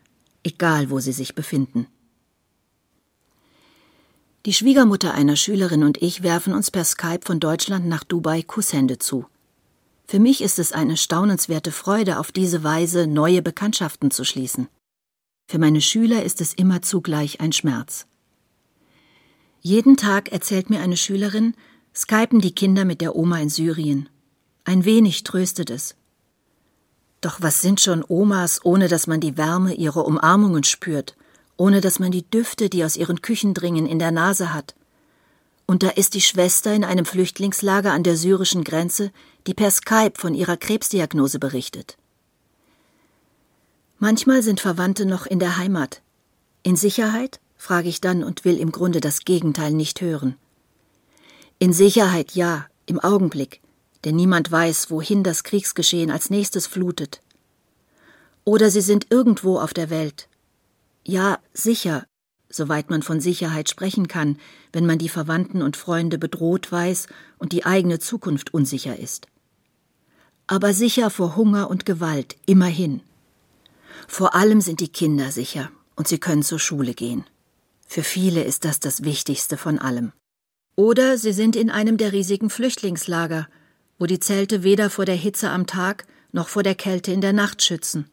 [0.44, 1.88] egal wo sie sich befinden.
[4.46, 8.98] Die Schwiegermutter einer Schülerin und ich werfen uns per Skype von Deutschland nach Dubai Kusshände
[8.98, 9.26] zu.
[10.08, 14.68] Für mich ist es eine staunenswerte Freude, auf diese Weise neue Bekanntschaften zu schließen.
[15.46, 18.06] Für meine Schüler ist es immer zugleich ein Schmerz.
[19.60, 21.54] Jeden Tag erzählt mir eine Schülerin,
[21.94, 24.08] skypen die Kinder mit der Oma in Syrien.
[24.64, 25.94] Ein wenig tröstet es,
[27.20, 31.16] doch was sind schon Omas, ohne dass man die Wärme ihrer Umarmungen spürt,
[31.56, 34.76] ohne dass man die Düfte, die aus ihren Küchen dringen, in der Nase hat?
[35.70, 39.12] Und da ist die Schwester in einem Flüchtlingslager an der syrischen Grenze,
[39.46, 41.98] die per Skype von ihrer Krebsdiagnose berichtet.
[43.98, 46.00] Manchmal sind Verwandte noch in der Heimat.
[46.62, 47.38] In Sicherheit?
[47.58, 50.36] frage ich dann und will im Grunde das Gegenteil nicht hören.
[51.58, 53.60] In Sicherheit ja, im Augenblick,
[54.06, 57.20] denn niemand weiß, wohin das Kriegsgeschehen als nächstes flutet.
[58.44, 60.28] Oder sie sind irgendwo auf der Welt.
[61.04, 62.06] Ja, sicher,
[62.50, 64.38] soweit man von Sicherheit sprechen kann,
[64.72, 67.06] wenn man die Verwandten und Freunde bedroht weiß
[67.38, 69.26] und die eigene Zukunft unsicher ist.
[70.46, 73.02] Aber sicher vor Hunger und Gewalt, immerhin.
[74.06, 77.24] Vor allem sind die Kinder sicher und sie können zur Schule gehen.
[77.86, 80.12] Für viele ist das das Wichtigste von allem.
[80.76, 83.48] Oder sie sind in einem der riesigen Flüchtlingslager,
[83.98, 87.32] wo die Zelte weder vor der Hitze am Tag noch vor der Kälte in der
[87.32, 88.08] Nacht schützen.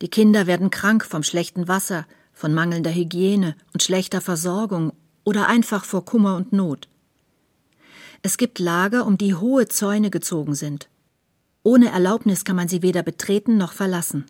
[0.00, 2.06] Die Kinder werden krank vom schlechten Wasser,
[2.38, 4.92] von mangelnder Hygiene und schlechter Versorgung
[5.24, 6.88] oder einfach vor Kummer und Not.
[8.22, 10.88] Es gibt Lager, um die hohe Zäune gezogen sind.
[11.64, 14.24] Ohne Erlaubnis kann man sie weder betreten noch verlassen.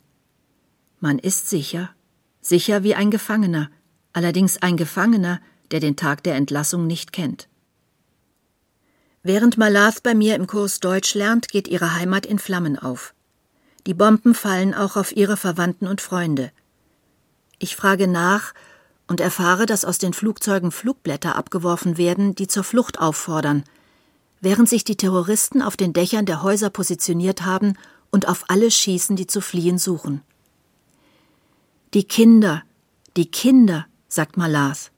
[1.00, 1.90] Man ist sicher,
[2.40, 3.70] sicher wie ein Gefangener,
[4.14, 5.40] allerdings ein Gefangener,
[5.70, 7.46] der den Tag der Entlassung nicht kennt.
[9.22, 13.12] Während Malath bei mir im Kurs Deutsch lernt, geht ihre Heimat in Flammen auf.
[13.86, 16.52] Die Bomben fallen auch auf ihre Verwandten und Freunde.
[17.58, 18.54] Ich frage nach
[19.08, 23.64] und erfahre, dass aus den Flugzeugen Flugblätter abgeworfen werden, die zur Flucht auffordern,
[24.40, 27.74] während sich die Terroristen auf den Dächern der Häuser positioniert haben
[28.10, 30.22] und auf alle schießen, die zu fliehen suchen.
[31.94, 32.62] Die Kinder,
[33.16, 34.92] die Kinder, sagt Malath.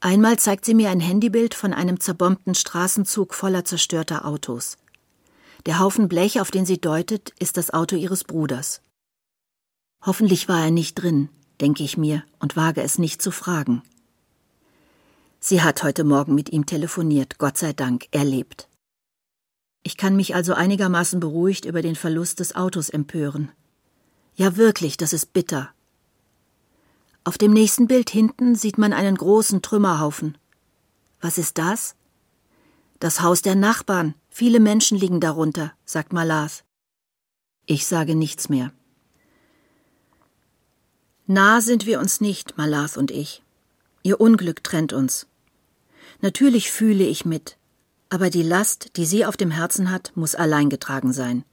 [0.00, 4.78] Einmal zeigt sie mir ein Handybild von einem zerbombten Straßenzug voller zerstörter Autos.
[5.66, 8.80] Der Haufen Blech, auf den sie deutet, ist das Auto ihres Bruders.
[10.02, 11.28] Hoffentlich war er nicht drin,
[11.60, 13.82] denke ich mir und wage es nicht zu fragen.
[15.40, 18.68] Sie hat heute Morgen mit ihm telefoniert, Gott sei Dank, er lebt.
[19.82, 23.50] Ich kann mich also einigermaßen beruhigt über den Verlust des Autos empören.
[24.34, 25.70] Ja wirklich, das ist bitter.
[27.24, 30.38] Auf dem nächsten Bild hinten sieht man einen großen Trümmerhaufen.
[31.20, 31.94] Was ist das?
[32.98, 34.14] Das Haus der Nachbarn.
[34.28, 36.64] Viele Menschen liegen darunter, sagt Malas.
[37.66, 38.72] Ich sage nichts mehr.
[41.32, 43.40] Nah sind wir uns nicht, Malas und ich.
[44.02, 45.28] Ihr Unglück trennt uns.
[46.20, 47.56] Natürlich fühle ich mit,
[48.08, 51.44] aber die Last, die sie auf dem Herzen hat, muss allein getragen sein.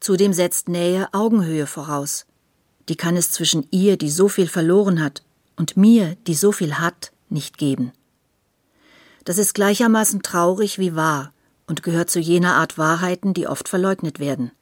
[0.00, 2.26] Zudem setzt Nähe Augenhöhe voraus.
[2.90, 5.22] Die kann es zwischen ihr, die so viel verloren hat,
[5.56, 7.90] und mir, die so viel hat, nicht geben.
[9.24, 11.32] Das ist gleichermaßen traurig wie wahr
[11.66, 14.52] und gehört zu jener Art Wahrheiten, die oft verleugnet werden.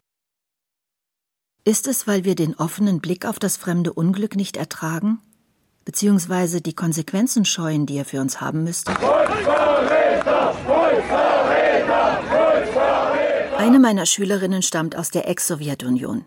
[1.64, 5.18] Ist es, weil wir den offenen Blick auf das fremde Unglück nicht ertragen?
[5.84, 8.92] Beziehungsweise die Konsequenzen scheuen, die er für uns haben müsste?
[13.58, 16.24] Eine meiner Schülerinnen stammt aus der Ex-Sowjetunion.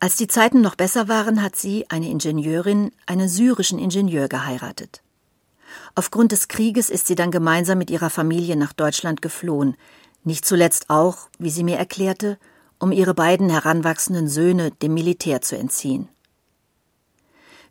[0.00, 5.02] Als die Zeiten noch besser waren, hat sie, eine Ingenieurin, einen syrischen Ingenieur geheiratet.
[5.94, 9.76] Aufgrund des Krieges ist sie dann gemeinsam mit ihrer Familie nach Deutschland geflohen,
[10.24, 12.38] nicht zuletzt auch, wie sie mir erklärte,
[12.78, 16.08] um ihre beiden heranwachsenden Söhne dem Militär zu entziehen.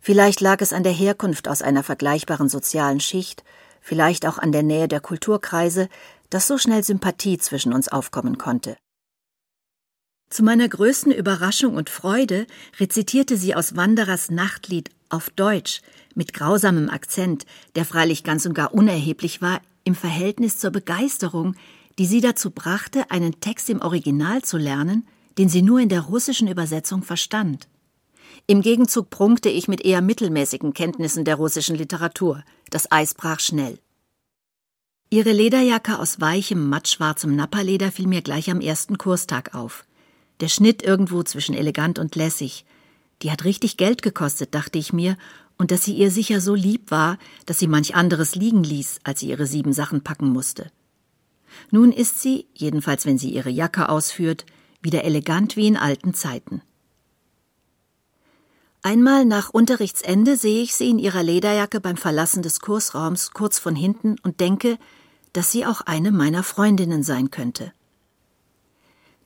[0.00, 3.44] Vielleicht lag es an der Herkunft aus einer vergleichbaren sozialen Schicht,
[3.80, 5.88] vielleicht auch an der Nähe der Kulturkreise,
[6.30, 8.76] dass so schnell Sympathie zwischen uns aufkommen konnte.
[10.28, 12.46] Zu meiner größten Überraschung und Freude
[12.80, 15.82] rezitierte sie aus Wanderers Nachtlied auf Deutsch
[16.14, 21.54] mit grausamem Akzent, der freilich ganz und gar unerheblich war im Verhältnis zur Begeisterung,
[21.98, 25.06] die sie dazu brachte, einen Text im Original zu lernen,
[25.38, 27.68] den sie nur in der russischen Übersetzung verstand.
[28.46, 32.44] Im Gegenzug prunkte ich mit eher mittelmäßigen Kenntnissen der russischen Literatur.
[32.70, 33.78] Das Eis brach schnell.
[35.10, 39.84] Ihre Lederjacke aus weichem, mattschwarzem Napperleder fiel mir gleich am ersten Kurstag auf.
[40.40, 42.66] Der Schnitt irgendwo zwischen elegant und lässig.
[43.22, 45.16] Die hat richtig Geld gekostet, dachte ich mir,
[45.58, 49.20] und dass sie ihr sicher so lieb war, dass sie manch anderes liegen ließ, als
[49.20, 50.70] sie ihre sieben Sachen packen musste.
[51.70, 54.46] Nun ist sie, jedenfalls wenn sie ihre Jacke ausführt,
[54.82, 56.62] wieder elegant wie in alten Zeiten.
[58.82, 63.74] Einmal nach Unterrichtsende sehe ich sie in ihrer Lederjacke beim Verlassen des Kursraums kurz von
[63.74, 64.78] hinten und denke,
[65.32, 67.72] dass sie auch eine meiner Freundinnen sein könnte.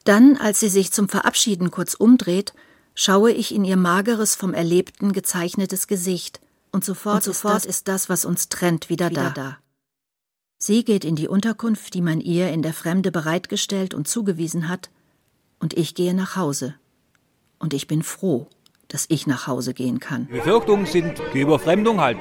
[0.05, 2.55] Dann, als sie sich zum Verabschieden kurz umdreht,
[2.95, 6.41] schaue ich in ihr mageres, vom Erlebten gezeichnetes Gesicht,
[6.73, 9.31] und sofort, und sofort ist, das, ist das, was uns trennt, wieder, wieder da.
[9.31, 9.59] da.
[10.63, 14.91] Sie geht in die Unterkunft, die man ihr in der Fremde bereitgestellt und zugewiesen hat,
[15.59, 16.75] und ich gehe nach Hause.
[17.59, 18.47] Und ich bin froh,
[18.89, 20.27] dass ich nach Hause gehen kann.
[20.27, 22.19] Die Befürchtungen sind die Überfremdung halt.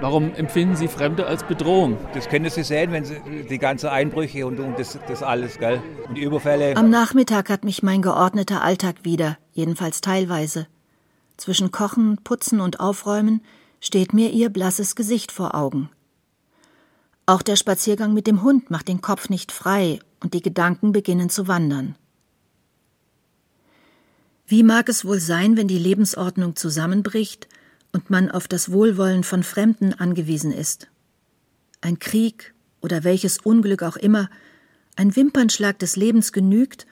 [0.00, 1.98] Warum empfinden Sie Fremde als Bedrohung?
[2.14, 5.82] Das können Sie sehen, wenn Sie die ganzen Einbrüche und, und das, das alles, gell?
[6.06, 6.76] Und die Überfälle.
[6.76, 10.68] Am Nachmittag hat mich mein geordneter Alltag wieder, jedenfalls teilweise.
[11.36, 13.42] Zwischen Kochen, Putzen und Aufräumen
[13.80, 15.90] steht mir ihr blasses Gesicht vor Augen.
[17.26, 21.30] Auch der Spaziergang mit dem Hund macht den Kopf nicht frei und die Gedanken beginnen
[21.30, 21.96] zu wandern.
[24.46, 27.48] Wie mag es wohl sein, wenn die Lebensordnung zusammenbricht
[27.92, 30.88] und man auf das Wohlwollen von Fremden angewiesen ist.
[31.80, 34.28] Ein Krieg oder welches Unglück auch immer,
[34.96, 36.86] ein Wimpernschlag des Lebens genügt,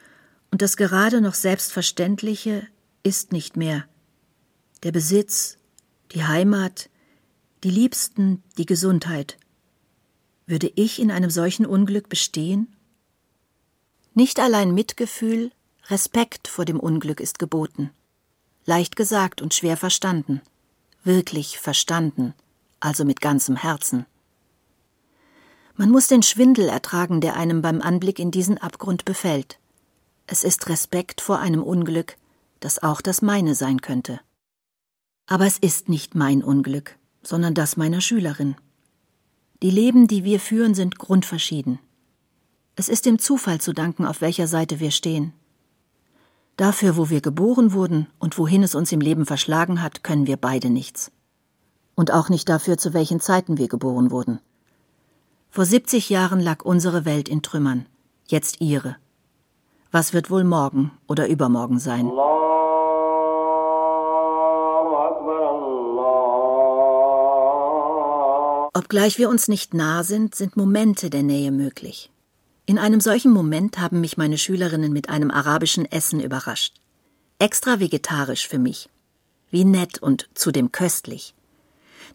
[0.51, 2.65] und das gerade noch Selbstverständliche
[3.03, 3.85] ist nicht mehr.
[4.81, 5.57] Der Besitz,
[6.11, 6.89] die Heimat,
[7.63, 9.37] die Liebsten, die Gesundheit.
[10.49, 12.75] Würde ich in einem solchen Unglück bestehen?
[14.15, 15.51] Nicht allein Mitgefühl,
[15.89, 17.91] Respekt vor dem Unglück ist geboten.
[18.65, 20.41] Leicht gesagt und schwer verstanden.
[21.03, 22.33] Wirklich verstanden,
[22.79, 24.07] also mit ganzem Herzen.
[25.75, 29.59] Man muss den Schwindel ertragen, der einem beim Anblick in diesen Abgrund befällt.
[30.25, 32.17] Es ist Respekt vor einem Unglück,
[32.59, 34.19] das auch das meine sein könnte.
[35.27, 38.55] Aber es ist nicht mein Unglück, sondern das meiner Schülerin.
[39.61, 41.79] Die Leben, die wir führen, sind grundverschieden.
[42.77, 45.33] Es ist dem Zufall zu danken, auf welcher Seite wir stehen.
[46.55, 50.37] Dafür, wo wir geboren wurden und wohin es uns im Leben verschlagen hat, können wir
[50.37, 51.11] beide nichts.
[51.93, 54.39] Und auch nicht dafür, zu welchen Zeiten wir geboren wurden.
[55.49, 57.85] Vor 70 Jahren lag unsere Welt in Trümmern,
[58.27, 58.95] jetzt ihre.
[59.91, 62.09] Was wird wohl morgen oder übermorgen sein?
[68.79, 72.11] Obgleich wir uns nicht nah sind, sind Momente der Nähe möglich.
[72.65, 76.75] In einem solchen Moment haben mich meine Schülerinnen mit einem arabischen Essen überrascht.
[77.39, 78.87] Extra vegetarisch für mich.
[79.51, 81.33] Wie nett und zudem köstlich.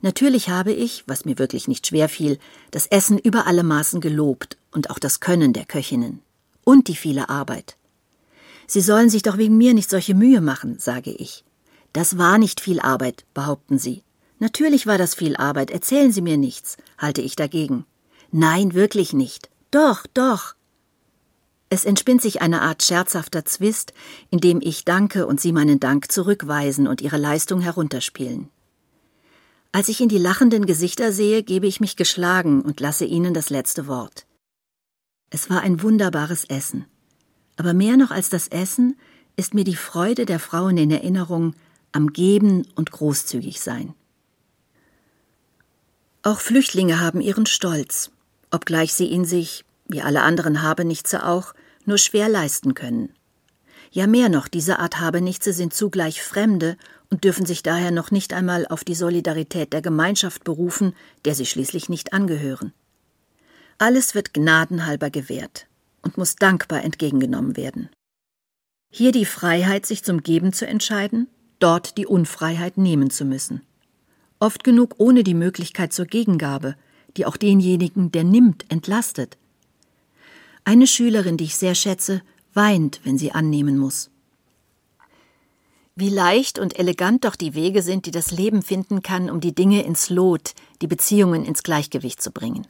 [0.01, 2.39] Natürlich habe ich, was mir wirklich nicht schwer fiel,
[2.71, 6.23] das Essen über alle Maßen gelobt und auch das Können der Köchinnen.
[6.65, 7.77] Und die viele Arbeit.
[8.67, 11.45] Sie sollen sich doch wegen mir nicht solche Mühe machen, sage ich.
[11.93, 14.03] Das war nicht viel Arbeit, behaupten sie.
[14.39, 17.87] Natürlich war das viel Arbeit, erzählen Sie mir nichts, halte ich dagegen.
[18.31, 19.49] Nein, wirklich nicht.
[19.71, 20.55] Doch, doch.
[21.71, 23.93] Es entspinnt sich eine Art scherzhafter Zwist,
[24.31, 28.49] in dem ich danke und Sie meinen Dank zurückweisen und Ihre Leistung herunterspielen.
[29.73, 33.51] Als ich in die lachenden Gesichter sehe, gebe ich mich geschlagen und lasse ihnen das
[33.51, 34.25] letzte Wort.
[35.31, 36.85] Es war ein wunderbares Essen.
[37.57, 38.97] Aber mehr noch als das Essen
[39.35, 41.55] ist mir die Freude der Frauen in Erinnerung
[41.91, 43.95] am Geben und großzügig sein.
[46.25, 48.11] Auch Flüchtlinge haben ihren Stolz,
[48.51, 51.53] obgleich sie ihn sich, wie alle anderen Habenichtse auch,
[51.85, 53.13] nur schwer leisten können.
[53.91, 56.79] Ja mehr noch, diese Art Habenichtse sind zugleich Fremde
[57.11, 60.95] und dürfen sich daher noch nicht einmal auf die Solidarität der Gemeinschaft berufen,
[61.27, 62.73] der sie schließlich nicht angehören.
[63.77, 65.67] Alles wird gnadenhalber gewährt
[66.01, 67.91] und muss dankbar entgegengenommen werden.
[68.91, 73.61] Hier die Freiheit, sich zum Geben zu entscheiden, dort die Unfreiheit nehmen zu müssen.
[74.45, 76.77] Oft genug ohne die Möglichkeit zur Gegengabe,
[77.17, 79.39] die auch denjenigen, der nimmt, entlastet.
[80.65, 82.21] Eine Schülerin, die ich sehr schätze,
[82.53, 84.11] weint, wenn sie annehmen muss.
[85.97, 89.55] Wie leicht und elegant doch die Wege sind, die das Leben finden kann, um die
[89.55, 90.53] Dinge ins Lot,
[90.83, 92.67] die Beziehungen ins Gleichgewicht zu bringen.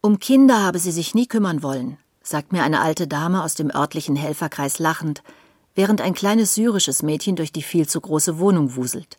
[0.00, 3.70] Um Kinder habe sie sich nie kümmern wollen, sagt mir eine alte Dame aus dem
[3.70, 5.22] örtlichen Helferkreis lachend,
[5.74, 9.18] während ein kleines syrisches Mädchen durch die viel zu große Wohnung wuselt.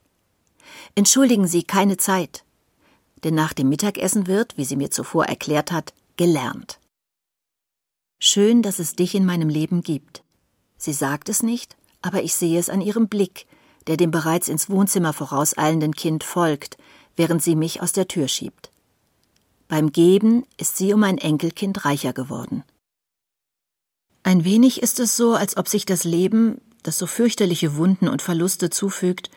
[0.97, 2.43] Entschuldigen Sie keine Zeit,
[3.23, 6.79] denn nach dem Mittagessen wird, wie sie mir zuvor erklärt hat, gelernt.
[8.19, 10.23] Schön, dass es dich in meinem Leben gibt.
[10.75, 13.45] Sie sagt es nicht, aber ich sehe es an ihrem Blick,
[13.85, 16.79] der dem bereits ins Wohnzimmer vorauseilenden Kind folgt,
[17.15, 18.71] während sie mich aus der Tür schiebt.
[19.67, 22.63] Beim Geben ist sie um ein Enkelkind reicher geworden.
[24.23, 28.23] Ein wenig ist es so, als ob sich das Leben, das so fürchterliche Wunden und
[28.23, 29.29] Verluste zufügt,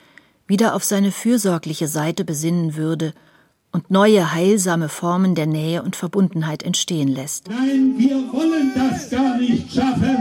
[0.50, 3.14] wieder auf seine fürsorgliche Seite besinnen würde
[3.70, 7.48] und neue heilsame Formen der Nähe und Verbundenheit entstehen lässt.
[7.48, 10.16] Nein, wir wollen das gar nicht schaffen.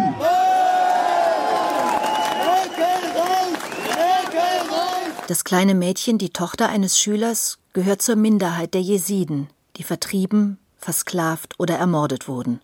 [5.27, 11.55] Das kleine Mädchen, die Tochter eines Schülers, gehört zur Minderheit der Jesiden, die vertrieben, versklavt
[11.57, 12.61] oder ermordet wurden.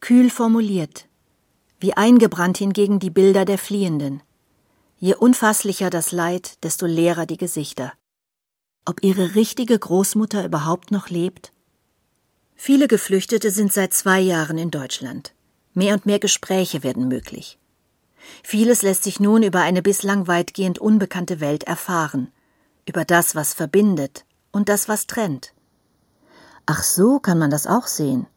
[0.00, 1.06] Kühl formuliert,
[1.78, 4.22] wie eingebrannt hingegen die Bilder der Fliehenden.
[5.04, 7.92] Je unfasslicher das Leid, desto leerer die Gesichter.
[8.84, 11.52] Ob ihre richtige Großmutter überhaupt noch lebt?
[12.54, 15.34] Viele Geflüchtete sind seit zwei Jahren in Deutschland.
[15.74, 17.58] Mehr und mehr Gespräche werden möglich.
[18.44, 22.30] Vieles lässt sich nun über eine bislang weitgehend unbekannte Welt erfahren,
[22.86, 25.52] über das, was verbindet und das, was trennt.
[26.64, 28.28] Ach so kann man das auch sehen.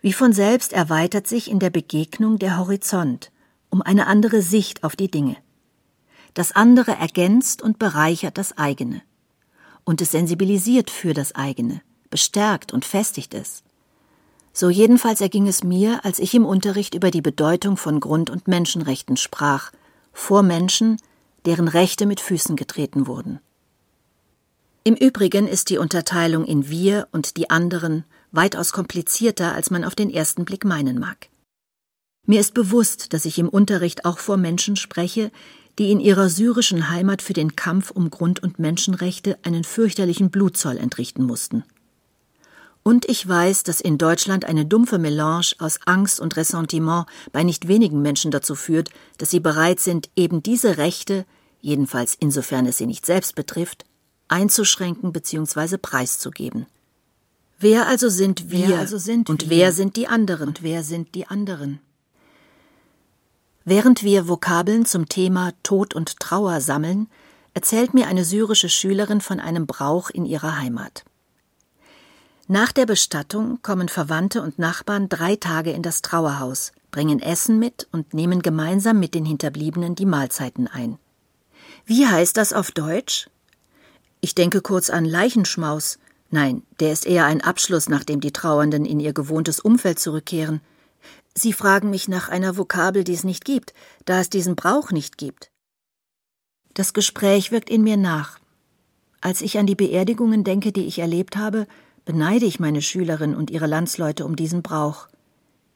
[0.00, 3.30] Wie von selbst erweitert sich in der Begegnung der Horizont
[3.70, 5.36] um eine andere Sicht auf die Dinge.
[6.38, 9.02] Das andere ergänzt und bereichert das eigene.
[9.82, 13.64] Und es sensibilisiert für das eigene, bestärkt und festigt es.
[14.52, 18.46] So jedenfalls erging es mir, als ich im Unterricht über die Bedeutung von Grund- und
[18.46, 19.72] Menschenrechten sprach,
[20.12, 20.98] vor Menschen,
[21.44, 23.40] deren Rechte mit Füßen getreten wurden.
[24.84, 29.96] Im Übrigen ist die Unterteilung in wir und die anderen weitaus komplizierter, als man auf
[29.96, 31.30] den ersten Blick meinen mag.
[32.26, 35.32] Mir ist bewusst, dass ich im Unterricht auch vor Menschen spreche,
[35.78, 40.76] die in ihrer syrischen Heimat für den Kampf um Grund- und Menschenrechte einen fürchterlichen Blutzoll
[40.76, 41.64] entrichten mussten.
[42.82, 47.68] Und ich weiß, dass in Deutschland eine dumpfe Melange aus Angst und Ressentiment bei nicht
[47.68, 51.26] wenigen Menschen dazu führt, dass sie bereit sind, eben diese Rechte,
[51.60, 53.84] jedenfalls insofern es sie nicht selbst betrifft,
[54.28, 55.76] einzuschränken bzw.
[55.76, 56.66] preiszugeben.
[57.58, 59.58] Wer also sind wir Wer also sind und wir?
[59.58, 60.48] wer sind die anderen?
[60.48, 61.80] Und wer sind die anderen?
[63.70, 67.06] Während wir Vokabeln zum Thema Tod und Trauer sammeln,
[67.52, 71.04] erzählt mir eine syrische Schülerin von einem Brauch in ihrer Heimat.
[72.46, 77.86] Nach der Bestattung kommen Verwandte und Nachbarn drei Tage in das Trauerhaus, bringen Essen mit
[77.92, 80.96] und nehmen gemeinsam mit den Hinterbliebenen die Mahlzeiten ein.
[81.84, 83.28] Wie heißt das auf Deutsch?
[84.22, 85.98] Ich denke kurz an Leichenschmaus.
[86.30, 90.62] Nein, der ist eher ein Abschluss, nachdem die Trauernden in ihr gewohntes Umfeld zurückkehren.
[91.38, 93.72] Sie fragen mich nach einer Vokabel, die es nicht gibt,
[94.06, 95.52] da es diesen Brauch nicht gibt.
[96.74, 98.40] Das Gespräch wirkt in mir nach.
[99.20, 101.68] Als ich an die Beerdigungen denke, die ich erlebt habe,
[102.04, 105.06] beneide ich meine Schülerin und ihre Landsleute um diesen Brauch.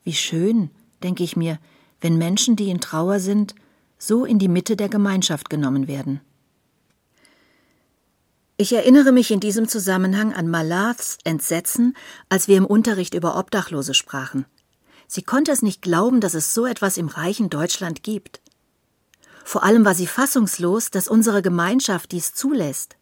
[0.03, 0.71] Wie schön,
[1.05, 1.61] denke ich mir,
[2.01, 3.55] wenn Menschen, die in Trauer sind,
[3.99, 6.21] so in die Mitte der Gemeinschaft genommen werden.
[8.57, 11.97] Ich erinnere mich in diesem Zusammenhang an Malaths Entsetzen,
[12.29, 14.45] als wir im Unterricht über Obdachlose sprachen.
[15.15, 18.41] Sie konnte es nicht glauben, dass es so etwas im reichen Deutschland gibt.
[19.45, 22.97] Vor allem war sie fassungslos, dass unsere Gemeinschaft dies zulässt.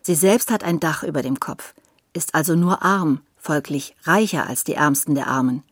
[0.00, 1.74] Sie selbst hat ein Dach über dem Kopf,
[2.12, 5.64] ist also nur arm, folglich reicher als die Ärmsten der Armen.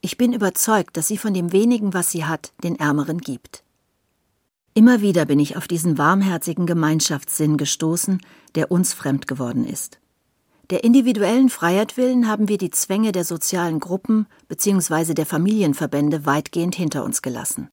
[0.00, 3.64] Ich bin überzeugt, dass sie von dem wenigen, was sie hat, den Ärmeren gibt.
[4.74, 8.20] Immer wieder bin ich auf diesen warmherzigen Gemeinschaftssinn gestoßen,
[8.54, 9.98] der uns fremd geworden ist.
[10.70, 15.12] Der individuellen Freiheit willen haben wir die Zwänge der sozialen Gruppen bzw.
[15.12, 17.68] der Familienverbände weitgehend hinter uns gelassen.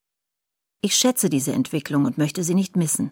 [0.81, 3.11] Ich schätze diese Entwicklung und möchte sie nicht missen.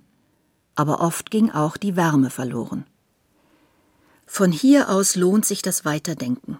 [0.75, 2.85] Aber oft ging auch die Wärme verloren.
[4.25, 6.59] Von hier aus lohnt sich das Weiterdenken.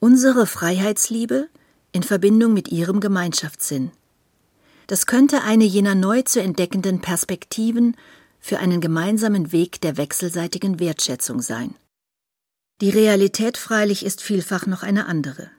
[0.00, 1.48] Unsere Freiheitsliebe
[1.92, 3.90] in Verbindung mit ihrem Gemeinschaftssinn.
[4.86, 7.96] Das könnte eine jener neu zu entdeckenden Perspektiven
[8.40, 11.74] für einen gemeinsamen Weg der wechselseitigen Wertschätzung sein.
[12.80, 15.50] Die Realität freilich ist vielfach noch eine andere.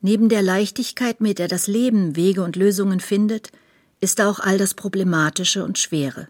[0.00, 3.50] Neben der Leichtigkeit, mit der das Leben Wege und Lösungen findet,
[4.00, 6.28] ist auch all das Problematische und Schwere.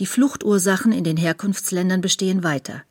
[0.00, 2.82] Die Fluchtursachen in den Herkunftsländern bestehen weiter.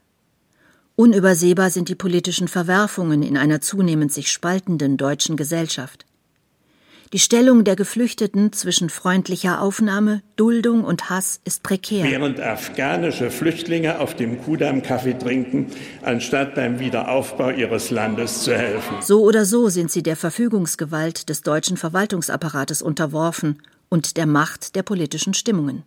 [0.96, 6.06] Unübersehbar sind die politischen Verwerfungen in einer zunehmend sich spaltenden deutschen Gesellschaft.
[7.12, 12.04] Die Stellung der Geflüchteten zwischen freundlicher Aufnahme, Duldung und Hass ist prekär.
[12.04, 15.72] Während afghanische Flüchtlinge auf dem Kudamm Kaffee trinken,
[16.04, 18.98] anstatt beim Wiederaufbau ihres Landes zu helfen.
[19.02, 24.84] So oder so sind sie der Verfügungsgewalt des deutschen Verwaltungsapparates unterworfen und der Macht der
[24.84, 25.82] politischen Stimmungen.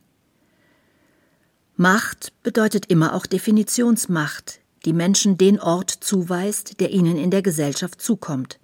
[1.76, 8.02] Macht bedeutet immer auch Definitionsmacht, die Menschen den Ort zuweist, der ihnen in der Gesellschaft
[8.02, 8.58] zukommt.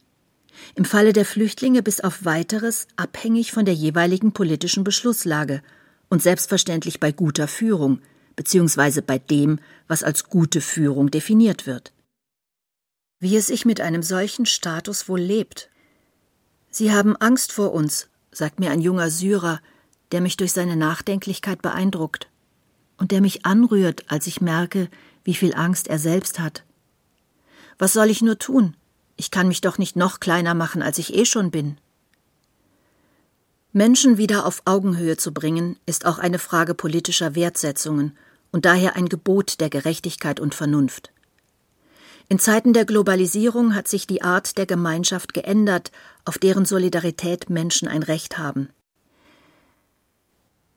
[0.78, 5.60] Im Falle der Flüchtlinge bis auf weiteres abhängig von der jeweiligen politischen Beschlusslage
[6.08, 8.00] und selbstverständlich bei guter Führung,
[8.36, 9.58] beziehungsweise bei dem,
[9.88, 11.92] was als gute Führung definiert wird.
[13.18, 15.68] Wie es sich mit einem solchen Status wohl lebt.
[16.70, 19.60] Sie haben Angst vor uns, sagt mir ein junger Syrer,
[20.12, 22.30] der mich durch seine Nachdenklichkeit beeindruckt
[22.98, 24.88] und der mich anrührt, als ich merke,
[25.24, 26.62] wie viel Angst er selbst hat.
[27.78, 28.76] Was soll ich nur tun?
[29.20, 31.76] Ich kann mich doch nicht noch kleiner machen, als ich eh schon bin.
[33.72, 38.16] Menschen wieder auf Augenhöhe zu bringen, ist auch eine Frage politischer Wertsetzungen
[38.52, 41.12] und daher ein Gebot der Gerechtigkeit und Vernunft.
[42.28, 45.90] In Zeiten der Globalisierung hat sich die Art der Gemeinschaft geändert,
[46.24, 48.68] auf deren Solidarität Menschen ein Recht haben.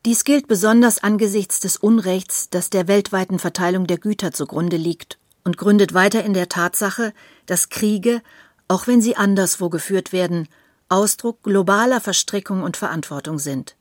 [0.04, 5.58] Dies gilt besonders angesichts des Unrechts, das der weltweiten Verteilung der Güter zugrunde liegt und
[5.58, 7.14] gründet weiter in der Tatsache,
[7.46, 8.22] dass Kriege,
[8.68, 10.48] auch wenn sie anderswo geführt werden,
[10.90, 13.78] Ausdruck globaler Verstrickung und Verantwortung sind.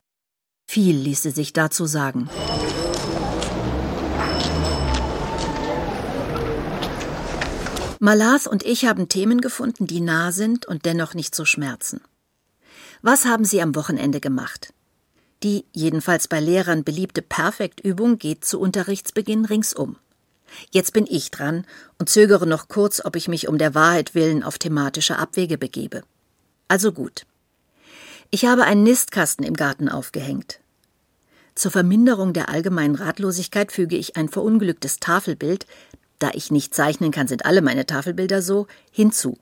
[0.69, 2.29] Viel ließe sich dazu sagen.
[7.99, 12.01] Malath und ich haben Themen gefunden, die nah sind und dennoch nicht so schmerzen.
[13.03, 14.73] Was haben Sie am Wochenende gemacht?
[15.43, 19.97] Die, jedenfalls bei Lehrern beliebte Perfektübung geht zu Unterrichtsbeginn ringsum.
[20.71, 21.65] Jetzt bin ich dran
[21.99, 26.03] und zögere noch kurz, ob ich mich um der Wahrheit willen auf thematische Abwege begebe.
[26.69, 27.27] Also gut.
[28.31, 30.61] Ich habe einen Nistkasten im Garten aufgehängt.
[31.55, 35.67] Zur Verminderung der allgemeinen Ratlosigkeit füge ich ein verunglücktes Tafelbild,
[36.21, 39.39] da ich nicht zeichnen kann, sind alle meine Tafelbilder so, hinzu.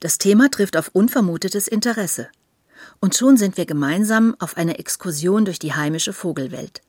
[0.00, 2.28] Das Thema trifft auf unvermutetes Interesse.
[3.00, 6.82] Und schon sind wir gemeinsam auf einer Exkursion durch die heimische Vogelwelt.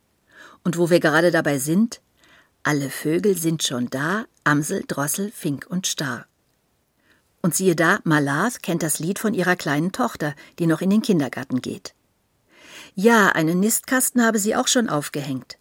[0.64, 2.00] Und wo wir gerade dabei sind,
[2.62, 6.26] alle Vögel sind schon da, Amsel, Drossel, Fink und Star.
[7.42, 11.00] Und siehe da, Malath kennt das Lied von ihrer kleinen Tochter, die noch in den
[11.00, 11.94] Kindergarten geht.
[12.94, 15.56] Ja, einen Nistkasten habe sie auch schon aufgehängt.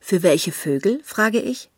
[0.00, 1.00] Für welche Vögel?
[1.04, 1.70] frage ich.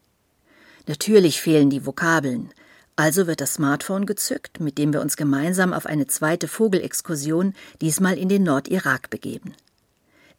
[0.86, 2.50] Natürlich fehlen die Vokabeln.
[2.96, 8.18] Also wird das Smartphone gezückt, mit dem wir uns gemeinsam auf eine zweite Vogelexkursion, diesmal
[8.18, 9.54] in den Nordirak, begeben.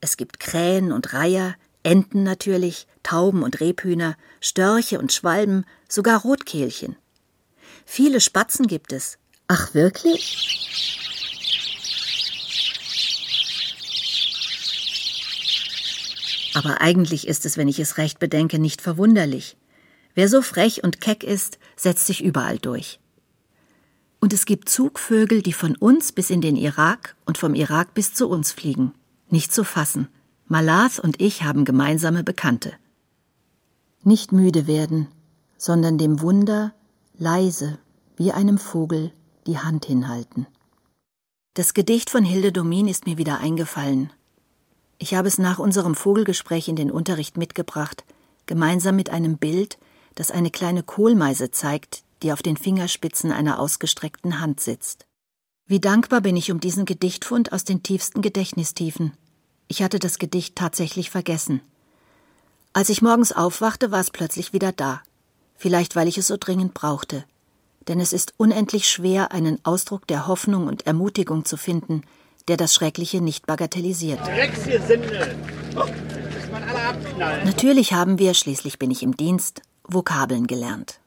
[0.02, 6.96] Es gibt Krähen und Reiher, Enten natürlich, Tauben und Rebhühner, Störche und Schwalben, sogar Rotkehlchen.
[7.86, 9.18] Viele Spatzen gibt es.
[9.48, 10.60] Ach wirklich?
[16.54, 19.56] Aber eigentlich ist es, wenn ich es recht bedenke, nicht verwunderlich.
[20.14, 23.00] Wer so frech und keck ist, setzt sich überall durch.
[24.20, 28.14] Und es gibt Zugvögel, die von uns bis in den Irak und vom Irak bis
[28.14, 28.94] zu uns fliegen.
[29.30, 30.10] Nicht zu fassen.
[30.52, 32.74] Malath und ich haben gemeinsame Bekannte.
[34.04, 35.08] Nicht müde werden,
[35.58, 36.74] sondern dem Wunder
[37.20, 37.78] leise,
[38.18, 39.14] wie einem Vogel,
[39.46, 40.48] die Hand hinhalten.
[41.54, 44.12] Das Gedicht von Hilde Domin ist mir wieder eingefallen.
[44.98, 48.04] Ich habe es nach unserem Vogelgespräch in den Unterricht mitgebracht,
[48.48, 49.78] gemeinsam mit einem Bild,
[50.16, 55.06] das eine kleine Kohlmeise zeigt, die auf den Fingerspitzen einer ausgestreckten Hand sitzt.
[55.68, 59.14] Wie dankbar bin ich um diesen Gedichtfund aus den tiefsten Gedächtnistiefen.
[59.72, 61.62] Ich hatte das Gedicht tatsächlich vergessen.
[62.74, 65.02] Als ich morgens aufwachte, war es plötzlich wieder da.
[65.58, 67.24] Vielleicht weil ich es so dringend brauchte.
[67.88, 72.02] Denn es ist unendlich schwer, einen Ausdruck der Hoffnung und Ermutigung zu finden,
[72.48, 74.20] der das Schreckliche nicht bagatellisiert.
[77.46, 81.00] Natürlich haben wir, schließlich bin ich im Dienst, Vokabeln gelernt.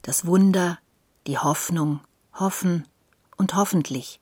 [0.00, 0.78] Das Wunder,
[1.26, 2.00] die Hoffnung,
[2.32, 2.86] hoffen
[3.36, 4.20] und hoffentlich.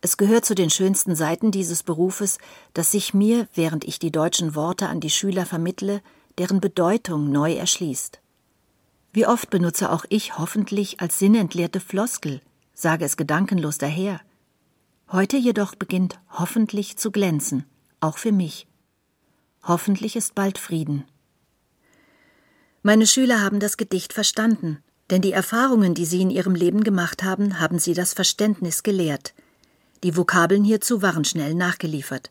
[0.00, 2.38] Es gehört zu den schönsten Seiten dieses Berufes,
[2.72, 6.02] dass sich mir, während ich die deutschen Worte an die Schüler vermittle,
[6.38, 8.20] deren Bedeutung neu erschließt.
[9.12, 12.40] Wie oft benutze auch ich hoffentlich als sinnentleerte Floskel,
[12.74, 14.20] sage es gedankenlos daher.
[15.10, 17.64] Heute jedoch beginnt hoffentlich zu glänzen,
[17.98, 18.68] auch für mich.
[19.64, 21.04] Hoffentlich ist bald Frieden.
[22.82, 24.78] Meine Schüler haben das Gedicht verstanden,
[25.10, 29.34] denn die Erfahrungen, die sie in ihrem Leben gemacht haben, haben sie das Verständnis gelehrt–
[30.04, 32.30] die Vokabeln hierzu waren schnell nachgeliefert.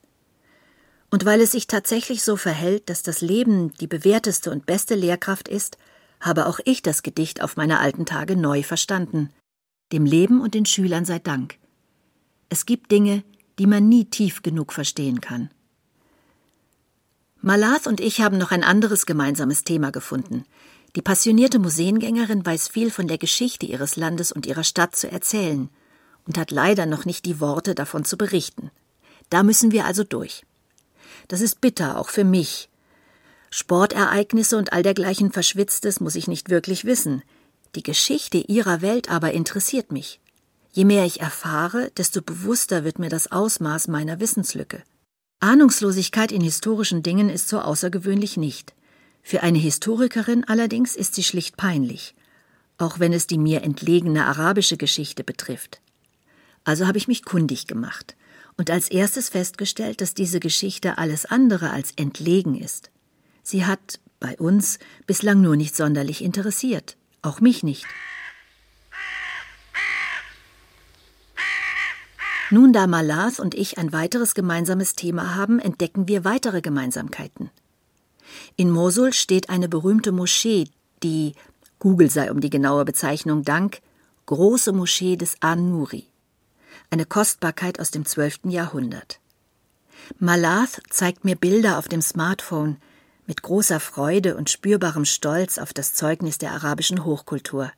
[1.10, 5.48] Und weil es sich tatsächlich so verhält, dass das Leben die bewährteste und beste Lehrkraft
[5.48, 5.78] ist,
[6.20, 9.30] habe auch ich das Gedicht auf meine alten Tage neu verstanden.
[9.92, 11.56] Dem Leben und den Schülern sei Dank.
[12.50, 13.24] Es gibt Dinge,
[13.60, 15.50] die man nie tief genug verstehen kann.
[17.42, 20.44] Malath und ich haben noch ein anderes gemeinsames Thema gefunden.
[20.96, 25.70] Die passionierte Museengängerin weiß viel von der Geschichte ihres Landes und ihrer Stadt zu erzählen–
[26.28, 28.70] und hat leider noch nicht die Worte davon zu berichten.
[29.30, 30.44] Da müssen wir also durch.
[31.28, 32.70] Das ist bitter, auch für mich.
[33.50, 37.24] Sportereignisse und all dergleichen Verschwitztes muss ich nicht wirklich wissen.
[37.76, 40.20] Die Geschichte ihrer Welt aber interessiert mich.
[40.72, 44.84] Je mehr ich erfahre, desto bewusster wird mir das Ausmaß meiner Wissenslücke.
[45.40, 48.74] Ahnungslosigkeit in historischen Dingen ist so außergewöhnlich nicht.
[49.22, 52.16] Für eine Historikerin allerdings ist sie schlicht peinlich,
[52.78, 55.82] auch wenn es die mir entlegene arabische Geschichte betrifft.
[56.68, 58.18] Also habe ich mich kundig gemacht
[58.58, 62.92] und als erstes festgestellt, dass diese Geschichte alles andere als entlegen ist.
[63.42, 67.86] Sie hat bei uns bislang nur nicht sonderlich interessiert, auch mich nicht.
[72.52, 77.50] Nun, da Malas und ich ein weiteres gemeinsames Thema haben, entdecken wir weitere Gemeinsamkeiten.
[78.58, 80.68] In Mosul steht eine berühmte Moschee,
[81.02, 81.32] die,
[81.80, 83.80] Google sei um die genaue Bezeichnung Dank,
[84.26, 86.08] Große Moschee des An-Nuri
[86.90, 88.46] eine Kostbarkeit aus dem 12.
[88.46, 89.20] Jahrhundert.
[90.20, 92.78] Malath zeigt mir Bilder auf dem Smartphone
[93.26, 97.72] mit großer Freude und spürbarem Stolz auf das Zeugnis der arabischen Hochkultur.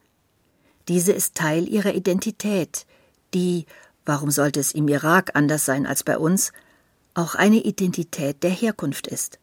[0.88, 2.86] Diese ist Teil ihrer Identität,
[3.34, 3.66] die,
[4.06, 6.52] warum sollte es im Irak anders sein als bei uns,
[7.16, 9.40] auch eine Identität der Herkunft ist.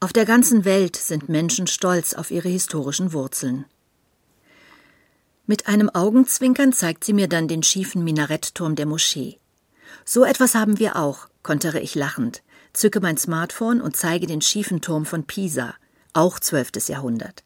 [0.00, 3.66] Auf der ganzen Welt sind Menschen stolz auf ihre historischen Wurzeln.
[5.50, 9.40] Mit einem Augenzwinkern zeigt sie mir dann den schiefen Minarettturm der Moschee.
[10.04, 14.80] So etwas haben wir auch, kontere ich lachend, zücke mein Smartphone und zeige den schiefen
[14.80, 15.74] Turm von Pisa,
[16.12, 17.42] auch zwölftes Jahrhundert.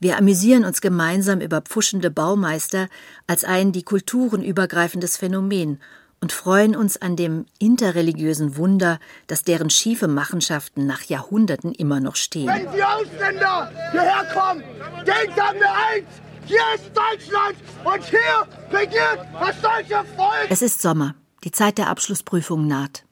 [0.00, 2.88] Wir amüsieren uns gemeinsam über pfuschende Baumeister
[3.28, 5.80] als ein die Kulturen übergreifendes Phänomen
[6.20, 12.16] und freuen uns an dem interreligiösen Wunder, dass deren schiefe Machenschaften nach Jahrhunderten immer noch
[12.16, 12.48] stehen.
[12.48, 14.64] Wenn die Ausländer hierher kommen,
[15.06, 16.08] denkt an mir eins,
[16.50, 20.48] hier ist Deutschland und hier regiert das deutsche Volk.
[20.50, 23.04] Es ist Sommer, die Zeit der Abschlussprüfung naht.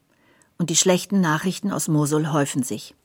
[0.57, 2.95] Und die schlechten Nachrichten aus Mosul häufen sich.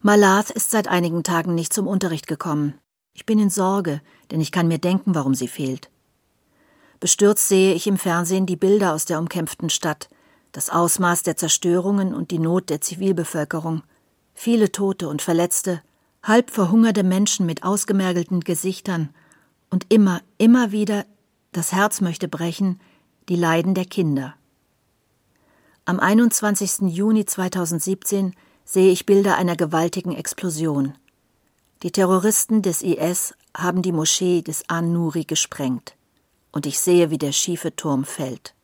[0.00, 2.78] Malath ist seit einigen Tagen nicht zum Unterricht gekommen.
[3.12, 5.90] Ich bin in Sorge, denn ich kann mir denken, warum sie fehlt.
[6.98, 10.08] Bestürzt sehe ich im Fernsehen die Bilder aus der umkämpften Stadt,
[10.52, 13.82] das Ausmaß der Zerstörungen und die Not der Zivilbevölkerung,
[14.32, 15.82] viele Tote und Verletzte,
[16.22, 19.10] halb verhungerte Menschen mit ausgemergelten Gesichtern
[19.70, 21.04] und immer, immer wieder,
[21.52, 22.80] das Herz möchte brechen,
[23.28, 24.34] die Leiden der Kinder.
[25.84, 26.92] Am 21.
[26.92, 30.94] Juni 2017 sehe ich Bilder einer gewaltigen Explosion.
[31.82, 35.94] Die Terroristen des IS haben die Moschee des An-Nuri gesprengt
[36.52, 38.54] und ich sehe, wie der schiefe Turm fällt.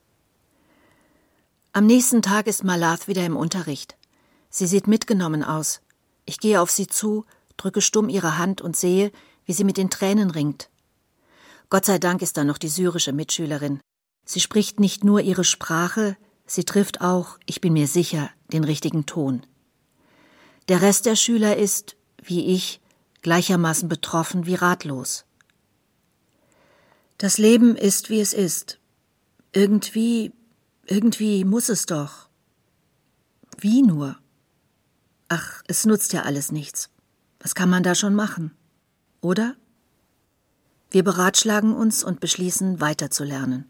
[1.72, 3.96] Am nächsten Tag ist Malath wieder im Unterricht.
[4.50, 5.80] Sie sieht mitgenommen aus.
[6.24, 7.24] Ich gehe auf sie zu,
[7.56, 9.12] drücke stumm ihre Hand und sehe,
[9.44, 10.68] wie sie mit den Tränen ringt.
[11.72, 13.80] Gott sei Dank ist da noch die syrische Mitschülerin.
[14.26, 19.06] Sie spricht nicht nur ihre Sprache, sie trifft auch, ich bin mir sicher, den richtigen
[19.06, 19.46] Ton.
[20.68, 22.82] Der Rest der Schüler ist, wie ich,
[23.22, 25.24] gleichermaßen betroffen wie ratlos.
[27.16, 28.78] Das Leben ist, wie es ist.
[29.52, 30.30] Irgendwie,
[30.84, 32.28] irgendwie muss es doch.
[33.56, 34.18] Wie nur?
[35.30, 36.90] Ach, es nutzt ja alles nichts.
[37.40, 38.54] Was kann man da schon machen?
[39.22, 39.56] Oder?
[40.92, 43.68] Wir beratschlagen uns und beschließen, weiterzulernen.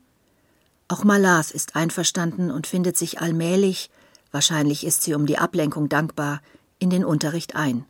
[0.89, 3.91] Auch Malath ist einverstanden und findet sich allmählich,
[4.33, 6.43] wahrscheinlich ist sie um die Ablenkung dankbar,
[6.79, 7.87] in den Unterricht ein.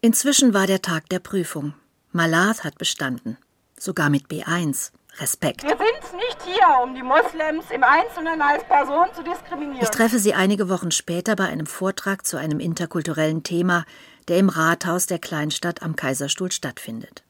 [0.00, 1.74] Inzwischen war der Tag der Prüfung.
[2.12, 3.36] Malath hat bestanden
[3.78, 4.92] sogar mit B1.
[5.18, 5.62] Respekt.
[5.62, 9.82] Wir sind nicht hier, um die Moslems im Einzelnen als Person zu diskriminieren.
[9.82, 13.84] Ich treffe sie einige Wochen später bei einem Vortrag zu einem interkulturellen Thema,
[14.26, 17.23] der im Rathaus der Kleinstadt am Kaiserstuhl stattfindet.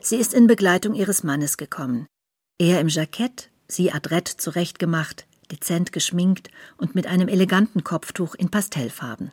[0.00, 2.06] Sie ist in Begleitung ihres Mannes gekommen.
[2.58, 9.32] Er im Jackett, sie adrett zurechtgemacht, dezent geschminkt und mit einem eleganten Kopftuch in Pastellfarben.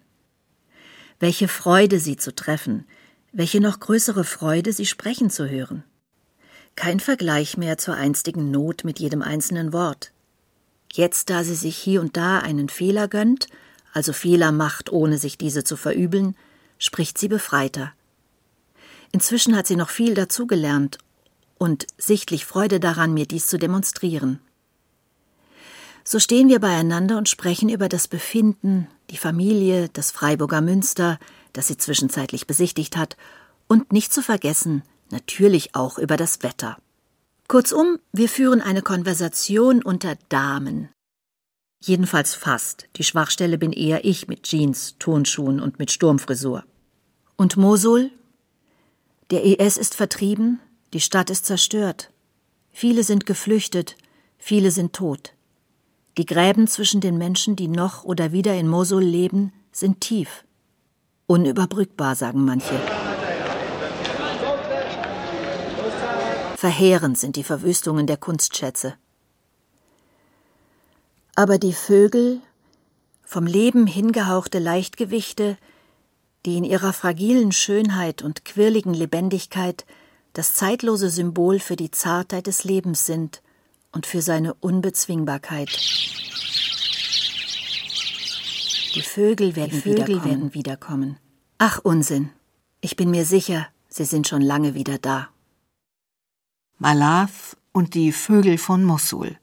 [1.20, 2.86] Welche Freude, sie zu treffen,
[3.32, 5.84] welche noch größere Freude, sie sprechen zu hören.
[6.76, 10.12] Kein Vergleich mehr zur einstigen Not mit jedem einzelnen Wort.
[10.92, 13.48] Jetzt, da sie sich hier und da einen Fehler gönnt,
[13.94, 16.36] also Fehler macht, ohne sich diese zu verübeln,
[16.78, 17.94] spricht sie befreiter.
[19.16, 20.98] Inzwischen hat sie noch viel dazugelernt
[21.58, 24.42] und sichtlich Freude daran, mir dies zu demonstrieren.
[26.04, 31.18] So stehen wir beieinander und sprechen über das Befinden, die Familie, das Freiburger Münster,
[31.54, 33.16] das sie zwischenzeitlich besichtigt hat,
[33.68, 36.78] und nicht zu vergessen, natürlich auch über das Wetter.
[37.48, 40.90] Kurzum, wir führen eine Konversation unter Damen.
[41.82, 42.90] Jedenfalls fast.
[42.98, 46.66] Die Schwachstelle bin eher ich mit Jeans, Turnschuhen und mit Sturmfrisur.
[47.38, 48.12] Und Mosul?
[49.32, 50.60] Der IS ist vertrieben,
[50.94, 52.12] die Stadt ist zerstört.
[52.72, 53.96] Viele sind geflüchtet,
[54.38, 55.34] viele sind tot.
[56.20, 60.46] Die Gräben zwischen den Menschen, die noch oder wieder in Mosul leben, sind tief.
[61.26, 62.80] Unüberbrückbar, sagen manche.
[66.56, 68.94] Verheerend sind die Verwüstungen der Kunstschätze.
[71.34, 72.42] Aber die Vögel,
[73.24, 75.58] vom Leben hingehauchte Leichtgewichte,
[76.46, 79.86] die in ihrer fragilen Schönheit und quirligen Lebendigkeit
[80.34, 83.42] das zeitlose Symbol für die Zartheit des Lebens sind
[83.92, 85.70] und für seine Unbezwingbarkeit.
[88.94, 90.26] Die Vögel werden, die Vögel wiederkommen.
[90.26, 91.18] werden wiederkommen.
[91.58, 92.30] Ach Unsinn.
[92.82, 95.30] Ich bin mir sicher, sie sind schon lange wieder da.
[96.78, 99.38] Malath und die Vögel von Mossul.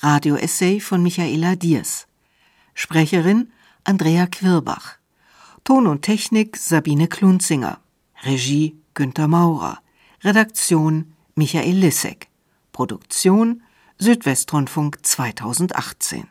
[0.00, 2.06] Radioessay von Michaela Diers.
[2.74, 3.50] Sprecherin
[3.84, 4.98] Andrea Quirbach.
[5.68, 7.78] Ton und Technik Sabine Klunzinger.
[8.22, 9.82] Regie Günter Maurer.
[10.24, 12.28] Redaktion Michael Lissek.
[12.72, 13.62] Produktion
[13.98, 16.26] Südwestrundfunk 2018.